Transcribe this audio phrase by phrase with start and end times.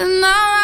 [0.00, 0.57] And I'll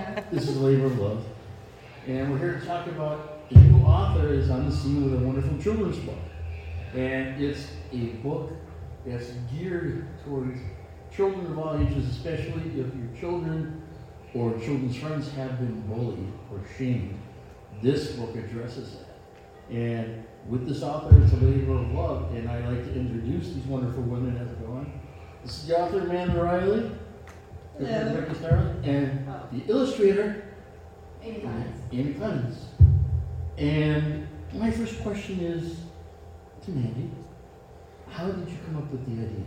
[0.30, 0.48] this.
[0.48, 1.24] Is labor of love.
[2.06, 5.24] And we're here to talk about a new author is on the scene with a
[5.24, 6.18] wonderful children's book.
[6.94, 8.52] And it's a book
[9.04, 10.58] that's geared towards
[11.14, 13.82] children of all ages, especially if your children
[14.34, 17.18] or children's friends have been bullied or shamed.
[17.82, 19.74] This book addresses that.
[19.74, 23.64] And with this author, it's a labor of love, and I like to introduce these
[23.64, 25.00] wonderful women as I go on.
[25.42, 26.90] This is the author, Amanda Riley,
[27.80, 28.14] Hello.
[28.14, 30.44] Rebecca Staring, and the illustrator,
[31.22, 31.76] Amy Kleinhans.
[31.92, 32.56] Amy Kleinhans.
[33.56, 35.78] And my first question is
[36.66, 37.10] to Mandy,
[38.06, 39.46] how did you come up with the idea?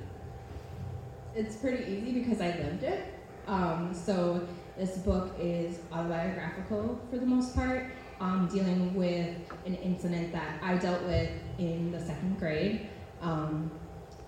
[1.35, 3.13] It's pretty easy because I lived it.
[3.45, 4.47] Um, so
[4.79, 9.35] this book is autobiographical for the most part, um, dealing with
[9.67, 11.29] an incident that I dealt with
[11.59, 12.89] in the second grade.
[13.21, 13.69] Um,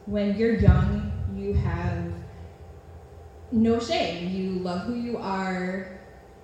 [0.06, 2.14] when you're young, you have
[3.56, 4.36] no shame.
[4.36, 5.88] You love who you are.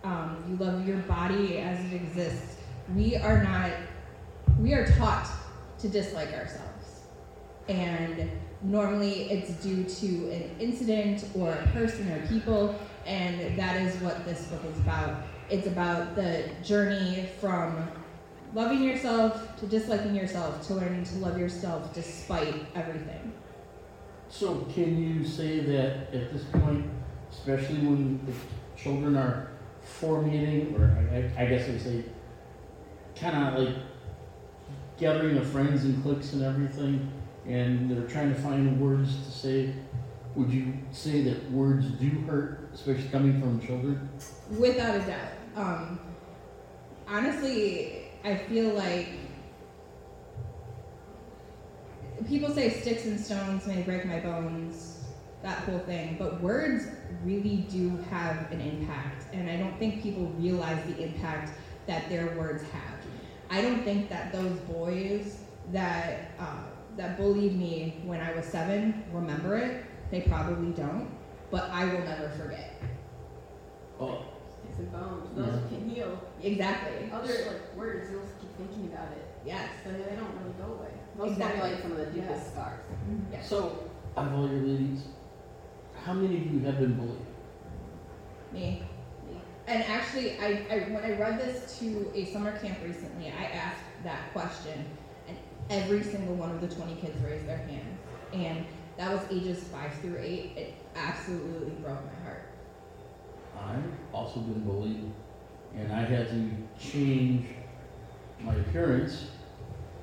[0.04, 2.56] Um, you love your body as it exists.
[2.96, 3.72] We are not.
[4.60, 5.30] We are taught
[5.80, 7.02] to dislike ourselves,
[7.68, 8.32] and
[8.64, 14.26] normally it's due to an incident or a person or people, and that is what
[14.26, 15.24] this book is about.
[15.50, 17.90] It's about the journey from
[18.54, 23.34] loving yourself to disliking yourself to learning to love yourself despite everything.
[24.30, 26.86] So can you say that at this point,
[27.32, 28.34] especially when the
[28.82, 32.04] children are formating, or I, I guess I say,
[33.16, 33.76] kind of like
[34.98, 37.12] gathering of friends and cliques and everything,
[37.48, 39.74] and they're trying to find words to say,
[40.36, 44.10] would you say that words do hurt, especially coming from children?
[44.58, 45.32] Without a doubt.
[45.56, 46.00] Um,
[47.08, 49.10] honestly, I feel like
[52.28, 54.91] people say sticks and stones may break my bones,
[55.44, 56.88] that whole thing, but words
[57.24, 61.54] really do have an impact, and I don't think people realize the impact
[61.88, 63.00] that their words have.
[63.50, 65.40] I don't think that those boys
[65.72, 66.64] that uh,
[66.98, 69.84] that bullied me when I was seven remember it.
[70.10, 71.10] They probably don't,
[71.50, 72.82] but I will never forget.
[74.00, 74.24] Oh,
[74.64, 75.78] Sticks and bones, those Yeah.
[75.78, 76.20] can heal.
[76.42, 77.10] Exactly.
[77.12, 79.70] Other like words, you'll keep thinking about it, Yes.
[79.84, 80.90] but they don't really go away.
[81.18, 81.60] Those Exactly.
[81.62, 82.52] are like some of the deepest Yes.
[82.52, 82.80] scars.
[83.32, 83.48] Yes.
[83.48, 83.84] so
[84.18, 85.04] out of all your ladies,
[86.06, 87.20] how many of you have been bullied?
[88.52, 88.82] Me.
[89.68, 93.84] And actually, I, I when I read this to a summer camp recently, I asked
[94.04, 94.86] that question,
[95.28, 95.38] and
[95.70, 97.98] every single one of the 20 kids raised their hand.
[98.34, 98.66] And
[98.98, 100.58] that was ages 5 through 8.
[100.58, 102.44] It absolutely broke my heart.
[103.58, 105.12] I've also been bullied,
[105.76, 107.48] and I had to change
[108.42, 109.28] my appearance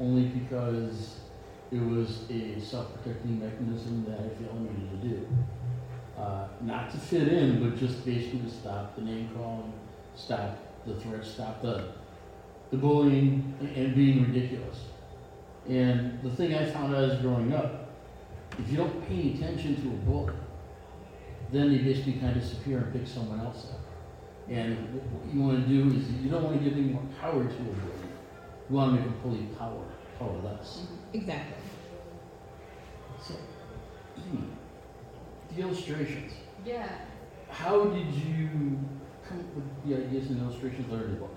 [0.00, 1.16] only because
[1.72, 5.28] it was a self-protecting mechanism that I felt I needed to do.
[6.19, 9.73] Uh, not to fit in, but just basically to stop the name calling,
[10.17, 11.93] stop the threats, stop the,
[12.70, 14.87] the bullying and- being ridiculous.
[15.69, 17.91] And the thing I found out as growing up,
[18.59, 20.32] if you don't pay any attention to a bully,
[21.53, 23.81] then they basically kind of disappear and pick someone else up.
[24.50, 27.44] And what you want to do is you don't want to give any more power
[27.44, 28.09] to a bully.
[28.69, 29.85] You want to make them fully power,
[30.19, 30.87] powerless.
[31.12, 31.56] Exactly.
[33.23, 33.35] So,
[34.17, 34.44] Amy,
[35.54, 36.32] the illustrations.
[36.64, 36.88] Yeah.
[37.50, 38.78] How did you
[39.26, 41.34] come up with the ideas and illustrations that in the book?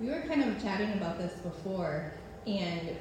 [0.00, 2.12] We were kind of chatting about this before,
[2.46, 2.96] and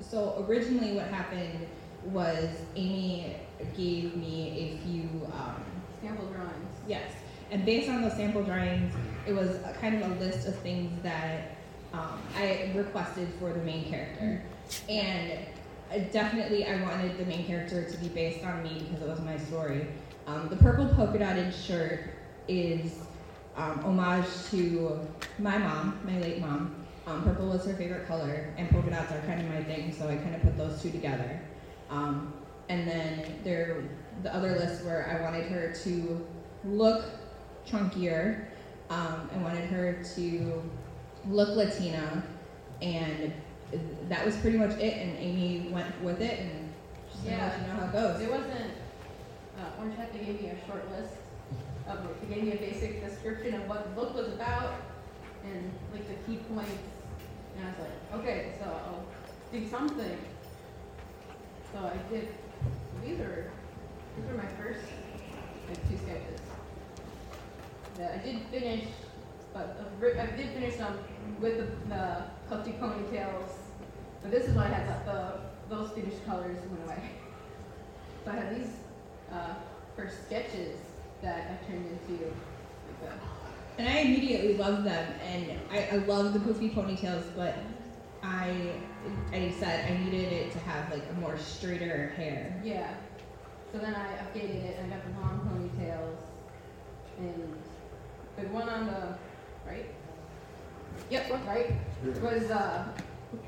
[0.00, 1.66] so originally, what happened
[2.06, 3.36] was Amy
[3.76, 5.26] gave me a few.
[5.32, 5.64] Um,
[6.02, 6.74] Sample drawings.
[6.88, 7.12] Yes,
[7.50, 8.92] and based on those sample drawings,
[9.26, 11.56] it was a kind of a list of things that
[11.92, 14.42] um, I requested for the main character,
[14.88, 15.40] and
[15.98, 19.36] definitely I wanted the main character to be based on me because it was my
[19.36, 19.86] story.
[20.26, 22.10] Um, the purple polka dotted shirt
[22.46, 23.00] is
[23.56, 25.00] um, homage to
[25.38, 26.74] my mom, my late mom.
[27.06, 30.08] Um, purple was her favorite color, and polka dots are kind of my thing, so
[30.08, 31.40] I kind of put those two together.
[31.88, 32.32] Um,
[32.68, 33.82] and then there,
[34.22, 36.26] the other list where I wanted her to
[36.64, 37.04] look
[37.66, 38.44] chunkier.
[38.90, 40.62] Um, I wanted her to
[41.26, 42.22] look Latina,
[42.80, 43.32] and
[44.08, 44.96] that was pretty much it.
[44.96, 46.72] And Amy went with it, and
[47.10, 48.20] she's gonna let you know how it goes.
[48.20, 48.72] It wasn't,
[49.58, 51.14] uh, Orange Hat, they gave me a short list
[51.88, 54.74] of, they gave me a basic description of what the book was about
[55.44, 56.70] and like the key points.
[57.56, 59.04] And I was like, okay, so I'll
[59.52, 60.18] do something.
[61.72, 62.28] So I did,
[63.04, 63.50] these are,
[64.16, 64.80] these were my first,
[65.68, 66.40] like, two sketches.
[67.96, 68.84] That I did finish,
[69.52, 70.98] but ri- I did finish them
[71.40, 73.50] with the, the puffy ponytails.
[74.22, 77.02] But this is when I had the, the, those finished colors went away.
[78.24, 78.72] So I have these
[79.32, 79.54] uh,
[79.96, 80.76] first sketches
[81.22, 83.18] that I turned into like that.
[83.78, 87.56] And I immediately loved them, and I, I love the poofy ponytails, but
[88.22, 88.72] I,
[89.32, 92.60] I said I needed it to have like a more straighter hair.
[92.62, 92.92] Yeah.
[93.72, 96.16] So then I updated it and I got the long ponytails
[97.18, 97.56] and
[98.36, 99.16] the one on the
[99.66, 99.86] right.
[101.08, 101.72] Yep, right
[102.20, 102.88] was uh,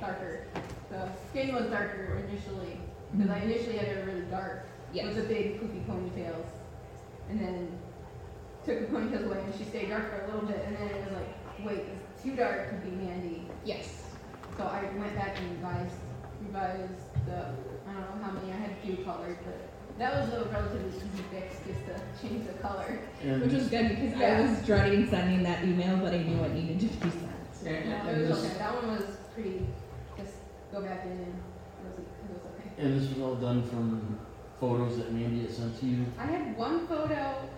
[0.00, 0.44] darker.
[0.90, 2.78] The skin was darker initially
[3.16, 5.06] because I initially had it really dark Yes.
[5.06, 6.44] with the big poofy ponytails,
[7.30, 7.68] and then
[8.64, 11.04] took the ponytails away and she stayed dark for a little bit and then it
[11.04, 13.42] was like, wait, it's too dark to be Mandy.
[13.64, 14.04] Yes.
[14.56, 15.96] So I went back and revised,
[16.42, 17.46] revised the,
[17.88, 19.58] I don't know how many, I had a few colors, but
[19.98, 22.98] that was a relatively easy fix, just to change the color.
[23.22, 26.52] And, Which was good because I was dreading sending that email, but I knew it
[26.52, 27.66] needed to be sent.
[27.66, 29.66] and, No, it was okay, that one was pretty,
[30.16, 30.34] just
[30.72, 32.70] go back in and it was, it was okay.
[32.78, 34.18] and this was all done from
[34.60, 36.06] photos that Mandy had sent to you.
[36.18, 37.48] I had one photo,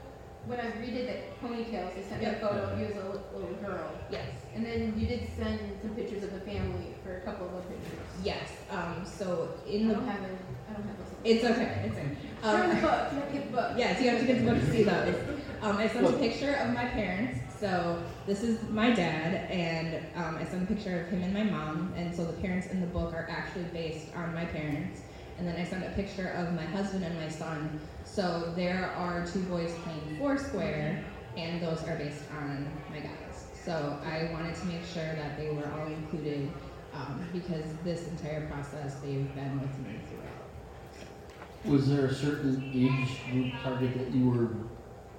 [0.46, 3.20] when I redid the ponytails, they sent me a photo of you as a li-
[3.34, 3.90] little girl.
[4.10, 4.28] Yes.
[4.54, 7.60] And then you did send some pictures of the family for a couple of the
[7.74, 7.98] pictures.
[8.22, 8.50] Yes.
[8.70, 10.38] Um, so I in the don't have it,
[10.68, 11.06] I don't have those.
[11.24, 11.82] it's okay.
[11.86, 12.16] It's okay.
[12.42, 13.72] Turn Um, the book, you have to get the book.
[13.76, 15.14] Yes, you have to get the book to see those.
[15.62, 17.38] Um, I sent a picture of my parents.
[17.64, 21.44] So this is my dad, and um, I sent a picture of him and my
[21.44, 21.94] mom.
[21.96, 25.00] And so the parents in the book are actually based on my parents.
[25.38, 27.80] And then I sent a picture of my husband and my son.
[28.04, 31.02] So there are two boys playing Foursquare,
[31.38, 33.46] and those are based on my guys.
[33.64, 36.52] So I wanted to make sure that they were all included
[36.92, 41.72] um, because this entire process they've been with me throughout.
[41.74, 44.50] Was there a certain age group target that you were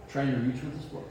[0.08, 1.10] trying to reach with this book?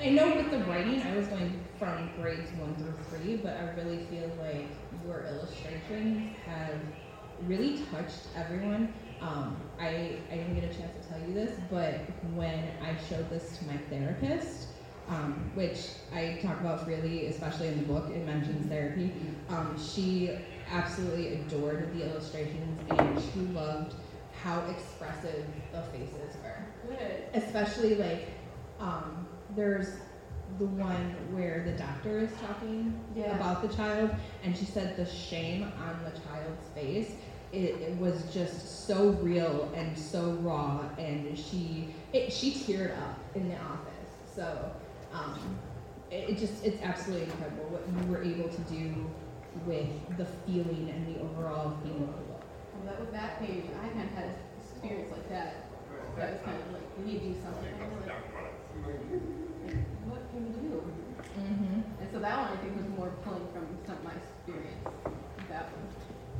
[0.00, 3.70] I know with the writing, I was going from grades one through three, but I
[3.80, 4.66] really feel like
[5.06, 6.78] your illustrations have
[7.46, 8.92] really touched everyone.
[9.20, 12.00] Um, I, I didn't get a chance to tell you this, but
[12.34, 14.68] when I showed this to my therapist,
[15.08, 19.12] um, which I talk about really, especially in the book, it mentions therapy,
[19.48, 20.36] um, she
[20.70, 23.94] absolutely adored the illustrations and she loved
[24.42, 27.24] how expressive the faces were Good.
[27.34, 28.28] especially like
[28.80, 29.23] um,
[29.56, 29.88] there's
[30.58, 33.34] the one where the doctor is talking Yeah.
[33.36, 34.10] about the child
[34.42, 37.14] and she said the shame on the child's face
[37.52, 43.18] it, it was just so real and so raw and she it, she teared up
[43.34, 44.70] in the office so
[45.12, 45.58] um,
[46.10, 49.10] it, it just it's absolutely incredible what you were able to do
[49.66, 52.42] with the feeling and the overall feeling of the book
[52.74, 55.54] Well, that with that page, I hadn't had an experience like that.
[56.16, 59.33] That was kind of like, we need to do something.
[59.64, 60.82] I was like, what can we do?
[61.38, 62.02] mm-hmm.
[62.02, 64.84] And so that one I think was more pulling from some of my experience.
[65.48, 65.88] That one.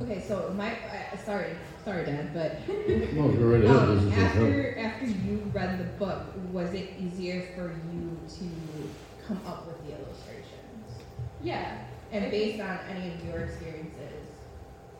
[0.01, 1.55] Okay, so my uh, sorry,
[1.85, 2.59] sorry, Dad, but
[3.13, 4.25] No, go right um, This is your show.
[4.25, 8.45] after after you read the book, was it easier for you to
[9.25, 11.01] come up with the illustrations?
[11.41, 11.77] Yeah.
[12.11, 14.27] And I- based on any of your experiences,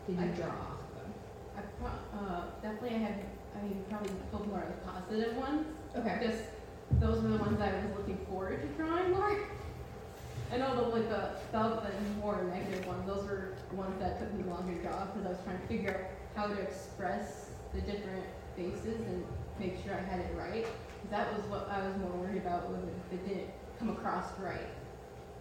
[0.08, 1.14] did you I- draw off of them?
[1.58, 3.16] I pro- uh, definitely I had,
[3.58, 5.66] I mean, probably pulled more of the positive ones.
[5.96, 6.18] Okay.
[6.22, 6.40] Because
[7.00, 9.38] those were the ones I was looking forward to drawing more.
[10.52, 14.34] I know the like the stuff and more negative ones, those were ones that took
[14.34, 17.82] me longer to draw because I was trying to figure out how to express the
[17.82, 18.24] different
[18.56, 19.26] faces and
[19.60, 20.66] make sure I had it right.
[21.12, 22.80] that was what I was more worried about was
[23.12, 23.50] if it didn't
[23.80, 24.70] come across right.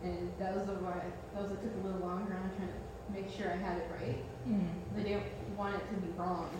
[0.02, 1.00] And that was the why
[1.34, 3.88] that was what took a little longer on trying to make sure I had it
[4.00, 4.18] right.
[4.48, 4.68] Mm.
[4.98, 5.24] I didn't
[5.56, 6.50] want it to be wrong.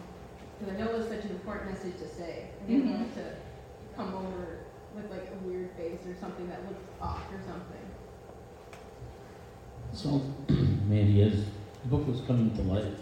[0.59, 2.49] Because I know it was such an important message to say.
[2.63, 4.64] I didn't want it to come over
[4.95, 7.85] with like a weird face or something that looked off or something.
[9.93, 10.21] So,
[10.89, 11.45] Mandy, as
[11.83, 12.99] the book was coming to life,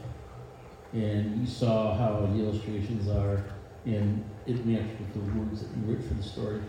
[0.92, 3.44] and you saw how the illustrations are,
[3.86, 6.60] and it matched with the words that you wrote for the story,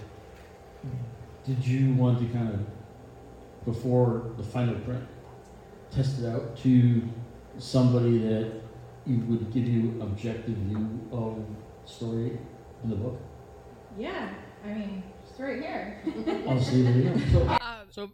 [1.45, 5.05] did you want to kind of, before the final print,
[5.91, 7.01] test it out to
[7.57, 8.51] somebody that
[9.05, 11.45] you would give you objective view of
[11.85, 12.39] the story
[12.83, 13.19] in the book?
[13.97, 14.29] Yeah,
[14.65, 15.97] I mean, it's right here.
[16.47, 17.19] I'll see you.
[17.31, 18.11] So, Um, so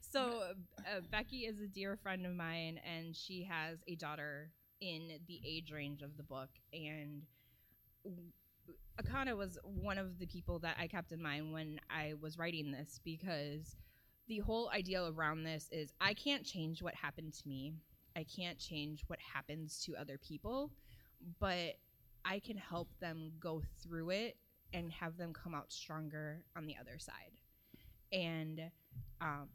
[0.00, 0.42] so
[0.80, 5.40] uh, Becky is a dear friend of mine, and she has a daughter in the
[5.46, 6.48] age range of the book.
[6.72, 7.22] And
[8.04, 8.30] w-
[9.02, 12.70] Akana was one of the people that I kept in mind when I was writing
[12.70, 13.76] this because
[14.28, 17.74] the whole idea around this is I can't change what happened to me.
[18.16, 20.70] I can't change what happens to other people,
[21.40, 21.74] but
[22.24, 24.36] I can help them go through it
[24.74, 27.32] and have them come out stronger on the other side.
[28.12, 28.60] And
[29.20, 29.48] um,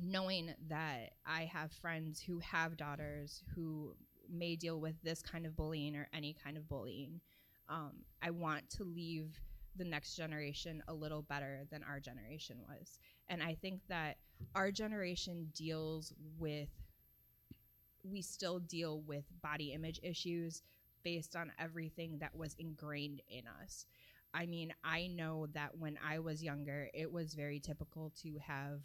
[0.00, 3.94] knowing that I have friends who have daughters who
[4.32, 7.20] may deal with this kind of bullying or any kind of bullying,
[7.68, 9.38] um, I want to leave
[9.76, 12.98] the next generation a little better than our generation was.
[13.28, 14.16] And I think that
[14.54, 16.68] our generation deals with,
[18.02, 20.62] we still deal with body image issues
[21.02, 23.86] based on everything that was ingrained in us.
[24.32, 28.82] I mean, I know that when I was younger, it was very typical to have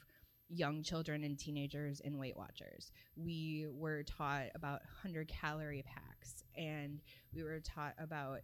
[0.50, 2.92] young children and teenagers in Weight Watchers.
[3.16, 7.02] We were taught about 100 calorie packs and
[7.34, 8.40] we were taught about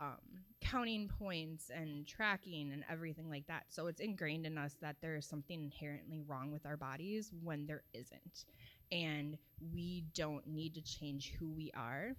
[0.00, 0.18] um,
[0.60, 3.64] counting points and tracking and everything like that.
[3.68, 7.66] So it's ingrained in us that there is something inherently wrong with our bodies when
[7.66, 8.44] there isn't.
[8.90, 9.38] And
[9.72, 12.16] we don't need to change who we are.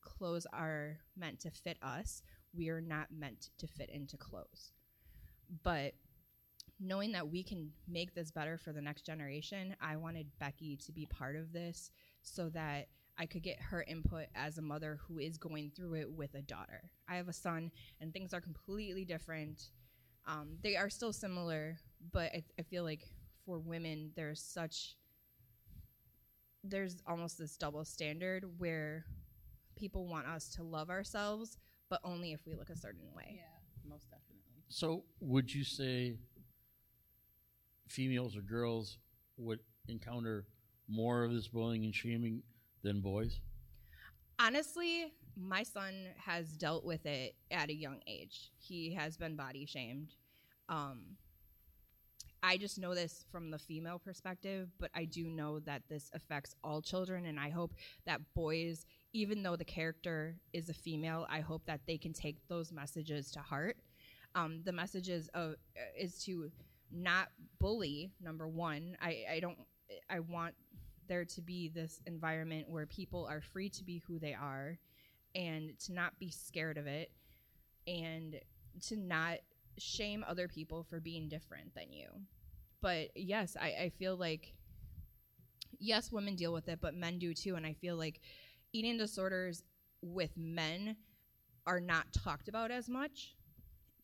[0.00, 2.22] Clothes are meant to fit us
[2.56, 4.72] we are not meant to fit into clothes.
[5.62, 5.94] But
[6.80, 10.92] knowing that we can make this better for the next generation, I wanted Becky to
[10.92, 11.90] be part of this
[12.22, 16.10] so that I could get her input as a mother who is going through it
[16.10, 16.90] with a daughter.
[17.08, 17.70] I have a son,
[18.00, 19.70] and things are completely different.
[20.26, 21.78] Um, they are still similar,
[22.12, 23.02] but I, I feel like
[23.46, 24.96] for women, there's such
[26.66, 29.04] there's almost this double standard where
[29.76, 31.58] people want us to love ourselves
[31.94, 33.36] but only if we look a certain way.
[33.36, 34.64] Yeah, most definitely.
[34.68, 36.16] So, would you say
[37.88, 38.98] females or girls
[39.36, 40.44] would encounter
[40.88, 42.42] more of this bullying and shaming
[42.82, 43.38] than boys?
[44.40, 48.50] Honestly, my son has dealt with it at a young age.
[48.58, 50.08] He has been body shamed.
[50.68, 51.16] Um,
[52.42, 56.56] I just know this from the female perspective, but I do know that this affects
[56.64, 57.72] all children, and I hope
[58.04, 62.36] that boys, even though the character is a female, I hope that they can take
[62.48, 63.76] those messages to heart.
[64.34, 65.54] Um, the messages of
[65.98, 66.50] is to
[66.90, 67.28] not
[67.60, 68.10] bully.
[68.20, 69.56] Number one, I, I don't.
[70.10, 70.54] I want
[71.06, 74.78] there to be this environment where people are free to be who they are,
[75.34, 77.12] and to not be scared of it,
[77.86, 78.40] and
[78.88, 79.38] to not
[79.78, 82.08] shame other people for being different than you.
[82.80, 84.54] But yes, I, I feel like
[85.78, 87.54] yes, women deal with it, but men do too.
[87.54, 88.20] And I feel like
[88.74, 89.62] eating disorders
[90.02, 90.96] with men
[91.66, 93.36] are not talked about as much.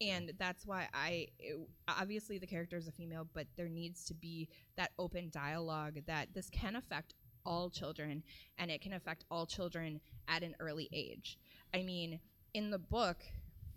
[0.01, 4.15] And that's why I it, obviously the character is a female, but there needs to
[4.15, 4.49] be
[4.79, 8.23] that open dialogue that this can affect all children
[8.57, 11.39] and it can affect all children at an early age.
[11.75, 12.21] I mean,
[12.55, 13.19] in the book,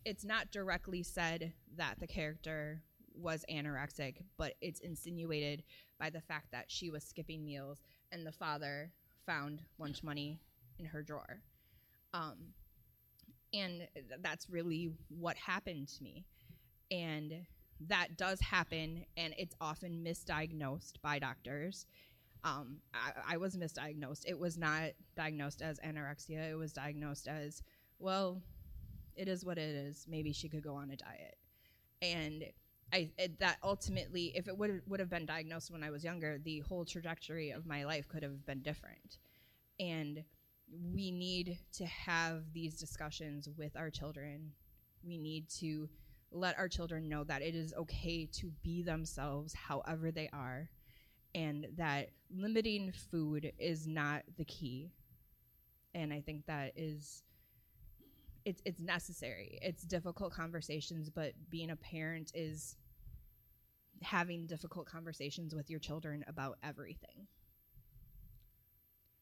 [0.06, 2.82] it's not directly said that the character
[3.16, 5.64] was anorexic, but it's insinuated
[6.00, 7.82] by the fact that she was skipping meals
[8.12, 8.92] and the father
[9.26, 10.40] found lunch money
[10.80, 11.42] in her drawer.
[12.14, 12.54] Um,
[13.54, 16.26] and th- that's really what happened to me.
[16.92, 17.46] And
[17.88, 21.86] that does happen, and it's often misdiagnosed by doctors.
[22.44, 24.24] Um, I, I was misdiagnosed.
[24.28, 27.64] It was not diagnosed as anorexia, it was diagnosed as,
[28.00, 28.42] well,
[29.16, 30.06] it is what it is.
[30.10, 31.38] Maybe she could go on a diet.
[32.02, 32.46] And
[32.92, 36.38] I it, that ultimately, if it would would have been diagnosed when I was younger,
[36.38, 39.18] the whole trajectory of my life could have been different.
[39.80, 40.24] And
[40.94, 44.52] we need to have these discussions with our children.
[45.06, 45.90] We need to
[46.32, 50.70] let our children know that it is okay to be themselves however they are
[51.36, 54.92] and that limiting food is not the key.
[55.96, 57.24] And I think that is
[58.46, 59.58] it's it's necessary.
[59.62, 62.76] It's difficult conversations, but being a parent is
[64.02, 67.28] having difficult conversations with your children about everything.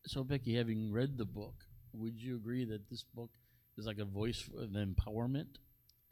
[0.05, 1.53] So, Becky, having read the book,
[1.93, 3.29] would you agree that this book
[3.77, 5.57] is like a voice of empowerment?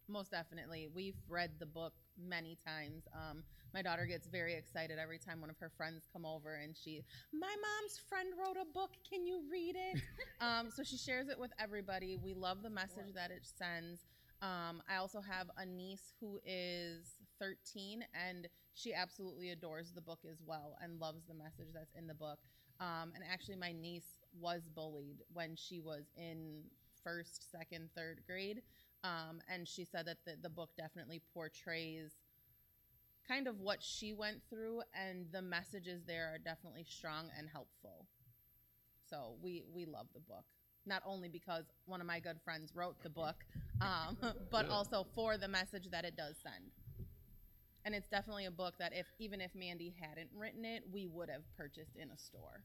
[0.07, 0.87] Most definitely.
[0.93, 3.07] We've read the book many times.
[3.13, 3.43] Um,
[3.73, 7.03] my daughter gets very excited every time one of her friends come over and she,
[7.31, 8.91] my mom's friend wrote a book.
[9.07, 10.01] Can you read it?
[10.41, 12.15] um, so she shares it with everybody.
[12.15, 14.05] We love the message that it sends.
[14.41, 20.19] Um, I also have a niece who is 13 and she absolutely adores the book
[20.29, 22.39] as well and loves the message that's in the book.
[22.79, 26.63] Um, and actually, my niece was bullied when she was in
[27.03, 28.61] first, second, third grade.
[29.03, 32.11] Um, and she said that the, the book definitely portrays
[33.27, 38.07] kind of what she went through, and the messages there are definitely strong and helpful.
[39.09, 40.45] So we we love the book,
[40.85, 43.45] not only because one of my good friends wrote the book,
[43.81, 44.17] um,
[44.51, 46.71] but also for the message that it does send.
[47.89, 51.27] And it's definitely a book that if even if Mandy hadn't written it, we would
[51.27, 52.61] have purchased in a store.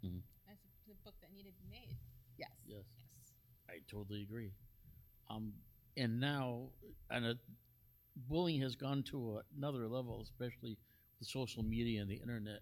[0.47, 1.97] That's the book that needed to be made.
[2.37, 2.51] Yes.
[2.67, 2.85] Yes.
[3.67, 4.53] I totally agree.
[5.31, 5.55] Um,
[5.97, 6.65] and now,
[7.09, 7.35] and uh,
[8.29, 10.77] bullying has gone to another level, especially
[11.19, 12.61] with social media and the internet.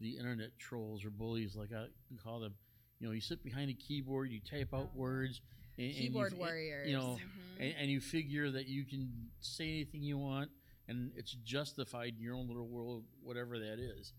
[0.00, 1.86] The internet trolls or bullies, like I
[2.24, 2.54] call them.
[2.98, 5.42] You know, you sit behind a keyboard, you type out words.
[5.78, 6.88] And, and you- Keyboard and, warriors.
[6.88, 7.60] You know, Mhm.
[7.60, 10.50] and, and you figure that you can say anything you want,
[10.90, 14.14] and it's justified in your own little world, whatever that is.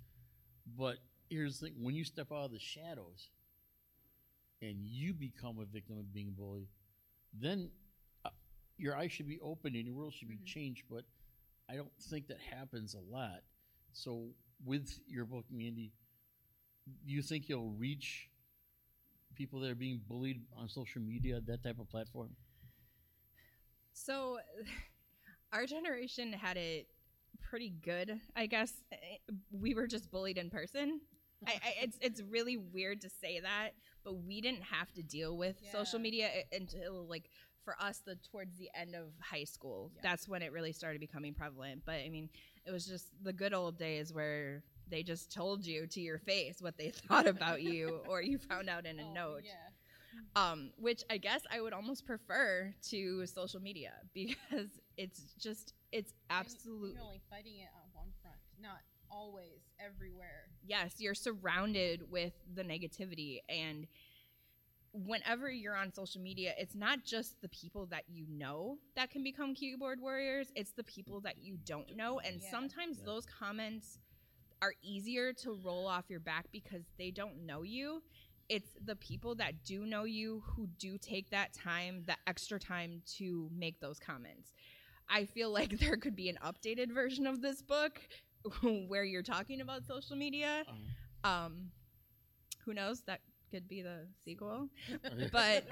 [0.77, 0.97] But
[1.29, 3.29] here's the thing: when you step out of the shadows,
[4.61, 6.67] and you become a victim of being bullied,
[7.33, 7.69] then
[8.25, 8.29] uh,
[8.77, 10.45] your eyes should be open and your world should be Mhm.
[10.45, 10.83] changed.
[10.89, 11.05] But
[11.69, 13.43] I don't think that happens a lot.
[13.93, 14.35] So
[14.65, 15.93] with your book, Mandy,
[17.05, 18.29] do you think you'll reach
[19.35, 22.35] people that are being bullied on social media, that type of platform?
[23.93, 24.39] So,
[25.53, 26.87] our generation had it
[27.41, 28.73] pretty good, I guess.
[29.51, 31.01] We were just bullied in person.
[31.47, 33.71] I, I, it's it's really weird to say that,
[34.03, 37.29] but we didn't have to deal with social media uh, until like
[37.65, 39.91] for us the towards the end of high school.
[39.95, 40.01] Yeah.
[40.03, 41.81] That's when it really started becoming prevalent.
[41.85, 42.29] But I mean,
[42.65, 46.57] it was just the good old days where they just told you to your face
[46.61, 49.53] what they thought about you, or you found out in a Oh, note Yeah.
[50.35, 56.13] Um, which I guess I would almost prefer to social media because it's just it's
[56.29, 56.91] absolutely.
[56.93, 60.47] You're only fighting it on one front, not always everywhere.
[60.65, 63.87] Yes, you're surrounded with the negativity and
[64.93, 69.23] whenever you're on social media, it's not just the people that you know that can
[69.23, 72.49] become keyboard warriors, it's the people that you don't know and Yeah.
[72.51, 73.05] sometimes Yeah.
[73.05, 73.99] those comments
[74.61, 78.01] are easier to roll off your back because they don't know you.
[78.49, 83.01] It's the people that do know you who do take that time, that extra time
[83.17, 84.53] to make those comments.
[85.09, 87.99] I feel like there could be an updated version of this book
[88.87, 90.65] where you're talking about social media.
[91.23, 91.71] Um, Um,
[92.65, 93.01] who knows?
[93.01, 94.69] That could be the sequel.
[95.31, 95.65] But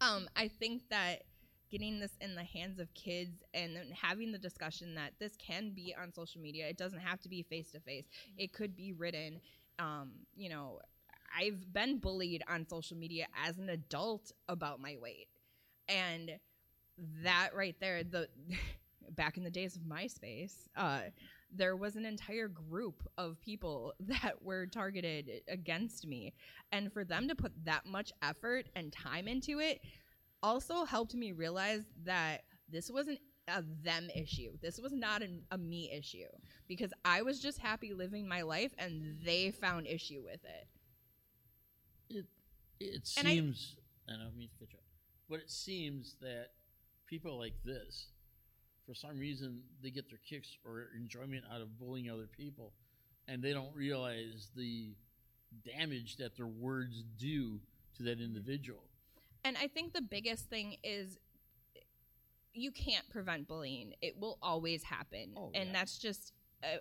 [0.00, 1.22] um, I think that
[1.70, 5.70] getting this in the hands of kids and then having the discussion that this can
[5.70, 6.68] be on social media.
[6.68, 8.04] It doesn't have to be face to face.
[8.36, 9.40] It could be written.
[9.78, 10.80] Um, you know,
[11.38, 15.28] I've been bullied on social media as an adult about my weight,
[15.88, 16.32] and
[17.22, 18.28] that right there, the
[19.10, 21.00] back in the days of MySpace, uh,
[21.54, 26.32] there was an entire group of people that were targeted against me,
[26.72, 29.80] and for them to put that much effort and time into it
[30.42, 33.18] also helped me realize that this wasn't
[33.48, 34.52] a them issue.
[34.60, 36.28] This was not an, a me issue
[36.68, 40.68] because I was just happy living my life and they found issue with it.
[42.16, 42.26] It
[42.80, 43.76] it And I- seems
[44.08, 44.84] I, don't mean to cut you off,
[45.28, 46.48] but it seems that
[47.06, 48.08] people like this,
[48.86, 52.72] for some reason, they get their kicks or enjoyment out of bullying other people,
[53.28, 54.94] and they don't realize the
[55.64, 57.60] damage that their words do
[57.96, 58.82] to that individual.
[59.44, 61.18] And I think the biggest thing is
[62.54, 63.94] you can't prevent bullying.
[64.02, 65.32] It will always happen.
[65.36, 65.72] Oh, and yeah.
[65.72, 66.32] that's just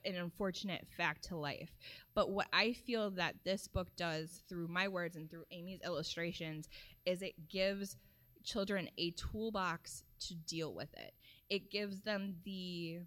[0.06, 1.76] an unfortunate fact to life.
[2.14, 6.70] But what I feel that this book does through my words and through Amy's illustrations
[7.06, 7.98] is it gives
[8.44, 11.14] children a toolbox to deal with it.
[11.50, 13.00] It gives them the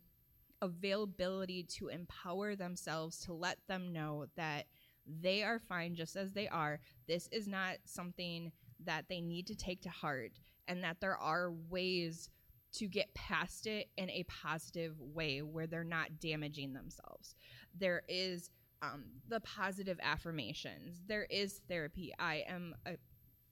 [0.63, 4.67] availability to empower themselves to let them know that
[5.07, 6.81] they are fine just as they are.
[7.07, 8.53] This is not something
[8.85, 10.33] that they need to take to heart,
[10.67, 12.31] and that there are ways
[12.75, 17.35] to get past it in a positive way where they're not damaging themselves.
[17.79, 18.51] There is
[18.83, 21.01] um, the positive affirmations.
[21.07, 22.13] There is therapy.
[22.19, 22.97] I am a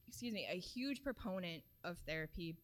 [0.06, 2.56] excuse me a huge proponent of therapy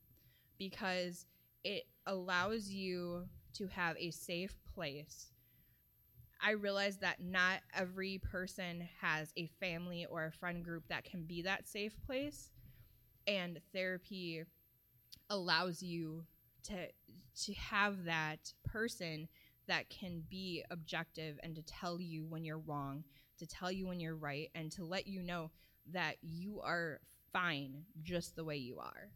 [0.59, 1.25] because
[1.65, 5.33] it allows you to have a safe place
[6.41, 11.25] I realize that not every person has a family or a friend group that can
[11.25, 12.51] be that safe place.
[13.27, 14.43] and therapy
[15.29, 16.25] allows you
[16.65, 16.89] to
[17.45, 19.29] to have that person
[19.69, 23.05] that can be objective and to tell you when you're wrong,
[23.39, 25.51] to tell you when you're right and to let you know
[25.93, 27.01] that you are
[27.33, 29.11] fine just the way you are.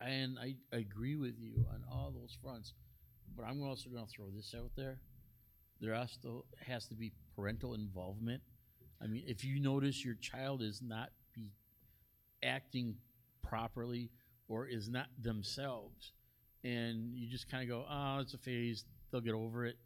[0.00, 2.74] And I, I agree with you on all those fronts,
[3.36, 4.98] but I'm also going to throw this out there.
[5.80, 8.42] There also has to be parental involvement.
[9.02, 11.50] I mean, if you notice your child is not be
[12.42, 12.96] acting
[13.42, 14.10] properly
[14.48, 16.12] or is not themselves,
[16.62, 19.78] and you just kind of go, "Oh, it's a phase; they'll get over it."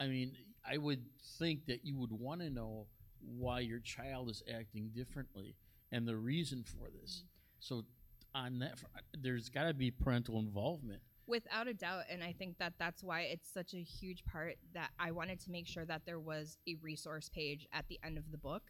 [0.00, 1.04] I mean, I would
[1.38, 2.86] think that you would want to know
[3.20, 5.56] why your child is acting differently
[5.90, 7.24] and the reason for this.
[7.58, 7.84] So,
[8.34, 8.78] on that,
[9.18, 11.00] there's got to be parental involvement.
[11.26, 14.90] Without a doubt, and I think that that's why it's such a huge part that
[14.98, 18.30] I wanted to make sure that there was a resource page at the end of
[18.30, 18.62] the book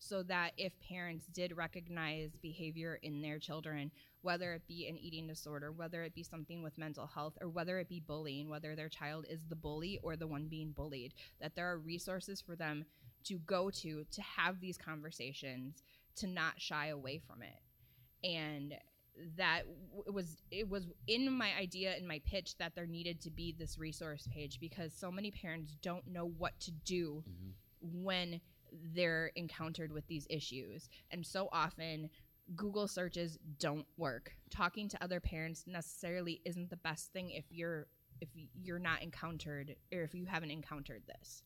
[0.00, 5.26] so that if parents did recognize behavior in their children, whether it be an eating
[5.26, 8.88] disorder, whether it be something with mental health, or whether it be bullying, whether their
[8.88, 12.84] child is the bully or the one being bullied, that there are resources for them
[13.24, 15.84] to go to to have these conversations,
[16.16, 18.26] to not shy away from it.
[18.26, 18.74] And
[19.36, 23.20] that w- it was it was in my idea in my pitch that there needed
[23.20, 28.02] to be this resource page because so many parents don't know what to do mm-hmm.
[28.02, 28.40] when
[28.94, 30.88] they're encountered with these issues.
[31.10, 32.10] And so often
[32.56, 34.32] google searches don't work.
[34.50, 37.86] Talking to other parents necessarily isn't the best thing if you're
[38.20, 41.42] if you're not encountered or if you haven't encountered this.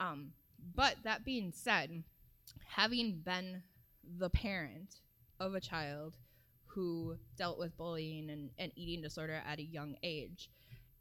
[0.00, 0.32] Um
[0.74, 2.04] but that being said
[2.66, 3.62] having been
[4.18, 5.00] the parent
[5.40, 6.16] of a child
[6.66, 10.48] who dealt with bullying and, and eating disorder at a young age,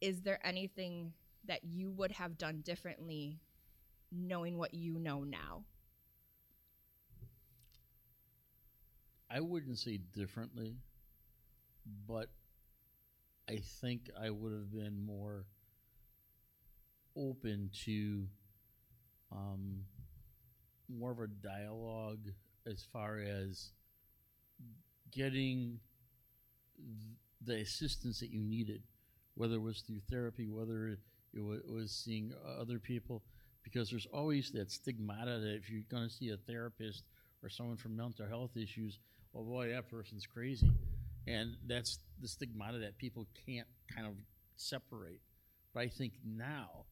[0.01, 1.13] is there anything
[1.47, 3.39] that you would have done differently
[4.12, 5.63] knowing what you know now?
[9.30, 10.76] I wouldn't say differently,
[12.08, 12.28] but
[13.50, 15.45] I think I would have been more
[17.15, 18.28] open to
[19.32, 19.82] um,
[20.89, 22.28] more of a dialogue
[22.65, 23.71] as far as
[25.12, 25.80] getting
[27.45, 28.84] the assistance that you needed,
[29.36, 31.00] whether it was through therapy, whether it
[31.34, 33.24] was seeing other people,
[33.63, 37.04] because there's always that stigmata that if you're going to see a therapist
[37.43, 39.00] or someone from mental health issues,
[39.34, 40.71] well, boy, that person's crazy.
[41.28, 44.13] And that's the stigmata that people can't kind of
[44.56, 45.21] separate.
[45.74, 46.86] But I think now,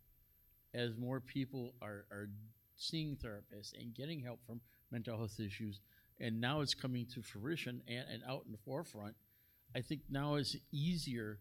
[0.73, 2.29] as more people are, are
[2.75, 5.79] seeing therapists and getting help from mental health issues,
[6.19, 9.15] and now it's coming to fruition and, and out in the forefront,
[9.75, 11.39] I think now it's easier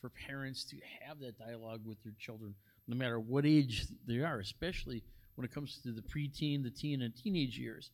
[0.00, 2.54] for parents to have that dialogue with their children,
[2.88, 7.02] no matter what age they are, especially when it comes to the preteen, the teen,
[7.02, 7.90] and teenage years.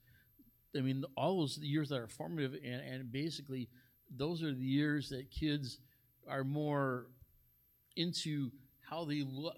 [0.77, 3.69] I mean, all those years that are formative, and, and basically,
[4.17, 5.79] those are the years that kids
[6.29, 7.07] are more
[7.97, 9.57] into how they look,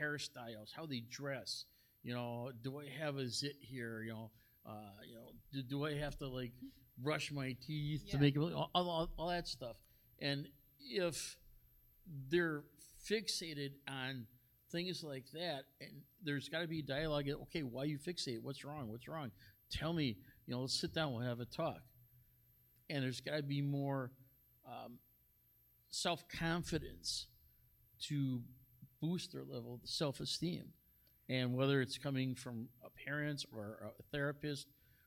[0.00, 1.64] hairstyles, how they dress.
[2.02, 4.02] You know, do I have a zit here?
[4.02, 4.30] You know,
[4.66, 6.52] uh, you know, do, do I have to like
[6.98, 9.76] brush my teeth to make it all, all, all that stuff?
[10.20, 10.46] And
[10.80, 11.38] if
[12.30, 12.64] they're
[13.08, 14.26] fixated on
[14.74, 15.90] things like that, and
[16.22, 17.26] there's got to be dialogue.
[17.42, 18.42] Okay, why you fixate?
[18.42, 18.88] What's wrong?
[18.88, 19.30] What's wrong?
[19.70, 20.16] Tell me.
[20.46, 21.12] You know, let's sit down.
[21.12, 21.80] We'll have a talk.
[22.90, 24.10] And there's got to be more
[24.66, 24.98] um,
[25.90, 27.28] self confidence
[28.08, 28.42] to
[29.00, 30.64] boost their level of self esteem.
[31.28, 34.66] And whether it's coming from a parent or a therapist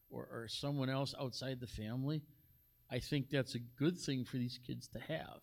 [0.09, 2.23] or, or someone else outside the family,
[2.89, 5.41] I think that's a good thing for these kids to have.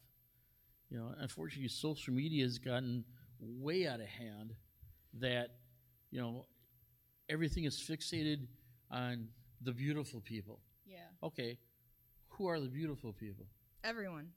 [0.91, 3.05] You know, unfortunately, social media has gotten
[3.41, 4.55] way out of hand
[5.21, 5.51] that,
[6.11, 6.47] you know,
[7.29, 8.47] everything is fixated
[8.91, 9.29] on
[9.63, 10.61] the beautiful people.
[10.87, 10.99] Yeah.
[11.23, 11.59] Okay,
[12.29, 13.47] who are the beautiful people?
[13.83, 14.29] Everyone.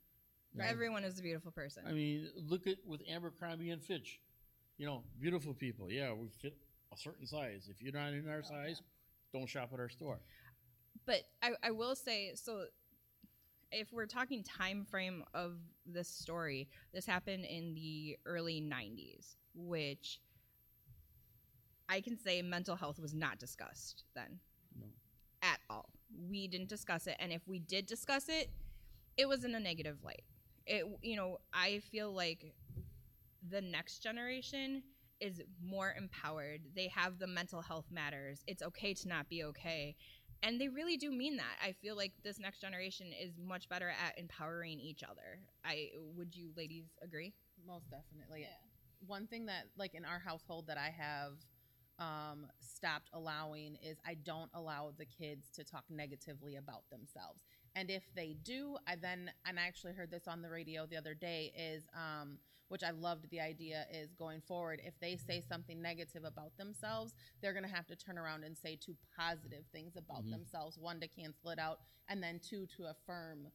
[0.60, 1.84] Everyone is a beautiful person.
[1.88, 4.20] I mean, look at with Abercrombie and Fitch.
[4.78, 5.92] You know, beautiful people.
[5.92, 6.56] Yeah, we fit
[6.94, 7.68] a certain size.
[7.70, 8.82] If you're not in our oh, size,
[9.34, 10.20] don't shop at our store.
[11.06, 12.66] but I, I will say so
[13.72, 20.20] if we're talking time frame of this story this happened in the early 90s which
[21.90, 24.40] i can say mental health was not discussed then
[24.80, 24.88] No.
[25.42, 25.90] at all.
[26.30, 28.50] We didn't discuss it and if we did discuss it
[29.18, 30.24] it was in a negative light.
[30.66, 32.54] It you know i feel like
[33.50, 34.84] the next generation
[35.20, 36.62] is more empowered.
[36.76, 38.44] They have the mental health matters.
[38.46, 39.96] It's okay to not be okay
[40.44, 43.90] and they really do mean that i feel like this next generation is much better
[43.90, 47.34] at empowering each other i would you ladies agree
[47.66, 48.48] Most definitely.
[49.06, 51.34] One thing that, like in our household, that I have
[52.00, 57.44] um, stopped allowing is I don't allow the kids to talk negatively about themselves.
[57.76, 60.98] And if they do, I then and I actually heard this on the radio the
[60.98, 62.38] other day is um,
[62.70, 64.82] which I loved the idea is going forward.
[64.84, 68.76] If they say something negative about themselves, they're gonna have to turn around and say
[68.76, 70.32] two positive things about Mhm.
[70.32, 70.78] themselves.
[70.78, 73.52] One to cancel it out, and then two to affirm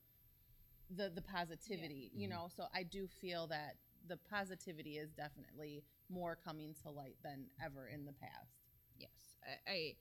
[0.90, 2.10] the the positivity.
[2.14, 2.30] You Mhm.
[2.30, 7.50] know, so I do feel that the positivity is definitely more coming to light than
[7.60, 8.52] ever in the past.
[8.98, 9.96] Yes, I, I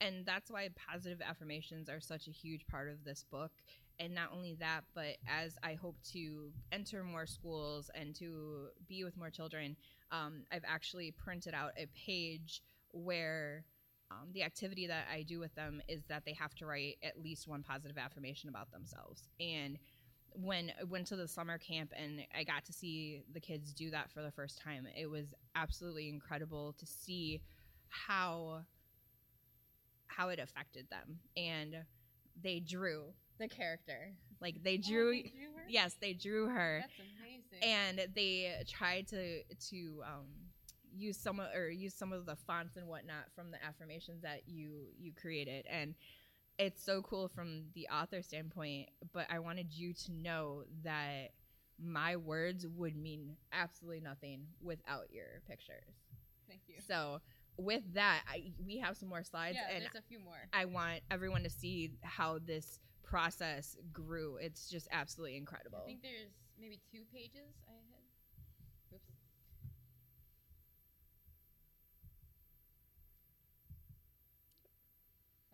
[0.00, 3.52] and that's why positive affirmations are such a huge part of this book.
[3.98, 9.04] And not only that, but as I hope to enter more schools and to be
[9.04, 9.76] with more children,
[10.10, 13.64] um, I've actually printed out a page where
[14.10, 17.20] um, the activity that I do with them is that they have to write at
[17.22, 19.28] least one positive affirmation about themselves.
[19.40, 19.78] And
[20.32, 23.90] when I went to the summer camp and I got to see the kids do
[23.90, 27.40] that for the first time, it was absolutely incredible to see
[27.88, 28.62] how
[30.08, 31.76] how it affected them and
[32.42, 35.62] they drew the character like they drew Oh, they drew her?
[35.68, 37.62] yes they drew her That's amazing.
[37.62, 40.26] and they tried to to um,
[40.94, 44.42] use some of, or use some of the fonts and whatnot from the affirmations that
[44.46, 45.94] you you created and
[46.58, 51.32] it's so cool from the author standpoint but i wanted you to know that
[51.78, 55.94] my words would mean absolutely nothing without your pictures
[56.48, 56.76] Thank you.
[56.86, 57.20] so
[57.58, 60.36] with that I, we have some more slides yeah, and there's a few more.
[60.54, 66.02] i want everyone to see how this process grew it's just absolutely incredible I think
[66.02, 68.96] there's maybe two pages I had.
[68.96, 69.10] Oops.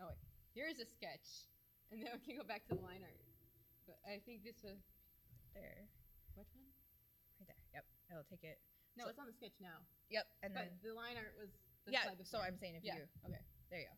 [0.00, 0.18] Oh wait,
[0.56, 1.46] here is a sketch,
[1.92, 3.20] and then we can go back to the line art.
[3.86, 4.78] But I think this was
[5.54, 5.86] there
[6.38, 6.64] which one?
[7.42, 7.84] right there yep
[8.14, 8.56] i'll take it
[8.96, 9.84] No, So- it's on the sketch now.
[10.08, 11.48] Yep, and then the line art was
[11.84, 12.04] the yeah.
[12.24, 12.38] So.
[12.38, 13.00] I'm saying if Yeah.
[13.00, 13.96] you okay, there you go.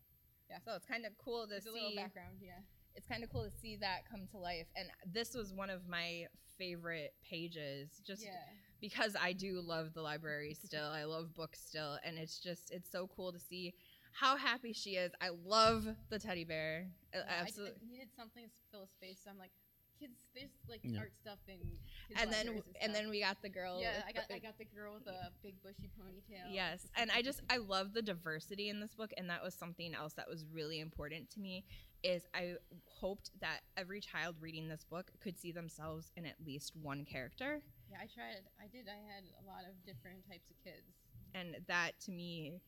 [0.49, 0.59] Yeah.
[0.63, 2.39] So it's kind of cool to There's a little background.
[2.41, 2.59] Yeah.
[2.95, 5.87] It's kind of cool to see that come to life, and this was one of
[5.87, 6.27] my
[6.57, 8.31] favorite pages, just yeah.
[8.79, 10.87] because I do love the library still.
[10.87, 13.73] I love books still, and it's just it's so cool to see
[14.13, 15.11] how happy she is.
[15.19, 16.87] I love the teddy bear.
[17.13, 17.75] Yeah, I- Absolutely.
[17.81, 19.51] I, needed something to fill a space, so I'm like,
[19.99, 20.99] kids, there's like Yeah.
[20.99, 21.59] art stuff and
[22.07, 22.93] kids and then libraries and stuff.
[22.93, 23.79] then we got the girl.
[23.81, 26.53] yeah, I got the- I got the girl with a big bushy ponytail.
[26.53, 29.93] Yes, and I just I love the diversity in this book, and that was something
[29.95, 31.63] else that was really important to me.
[32.03, 36.75] Is I hoped that every child reading this book could see themselves in at least
[36.75, 38.43] one character, Yeah, I tried.
[38.59, 38.87] I did.
[38.87, 40.93] I had a lot of different types of kids.
[41.33, 42.61] and that to me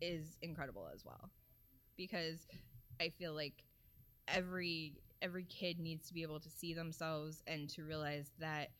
[0.00, 1.30] is incredible as well,
[1.96, 2.46] because
[3.00, 3.62] I feel like
[4.28, 8.70] every every kid needs to be able to see themselves and to realize that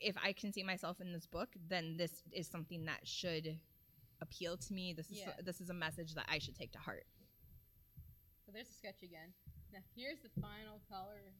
[0.00, 3.58] if I can see myself in this book, then this is something that should
[4.20, 4.92] appeal to me.
[4.92, 7.06] This is this is a message that I should take to heart.
[8.44, 9.32] So there's a sketch again.
[9.72, 11.32] Now here's the final color.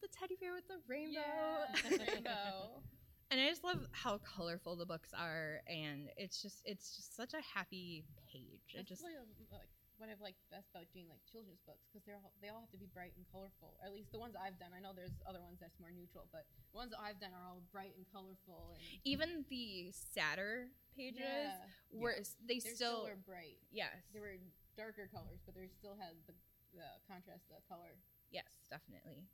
[0.00, 1.20] The teddy bear with the rainbow.
[1.20, 2.82] Yeah, rainbow.
[3.30, 7.34] and I just love how colorful the books are, and it's just it's just such
[7.34, 8.74] a happy page.
[8.74, 11.86] It That's just really, um, like what I've liked best about doing like children's books
[11.86, 13.78] because they're all, they all have to be bright and colorful.
[13.78, 14.74] Or at least the ones I've done.
[14.74, 17.44] I know there's other ones that's more neutral, but the ones that I've done are
[17.46, 20.66] all bright and colorful and even the sadder
[20.98, 21.62] pages yeah,
[21.94, 23.58] were they they still, still were bright.
[23.70, 24.34] yes They were
[24.74, 26.34] darker colors, but they still had the,
[26.74, 27.94] the contrast, the color.
[28.34, 29.26] yes definitely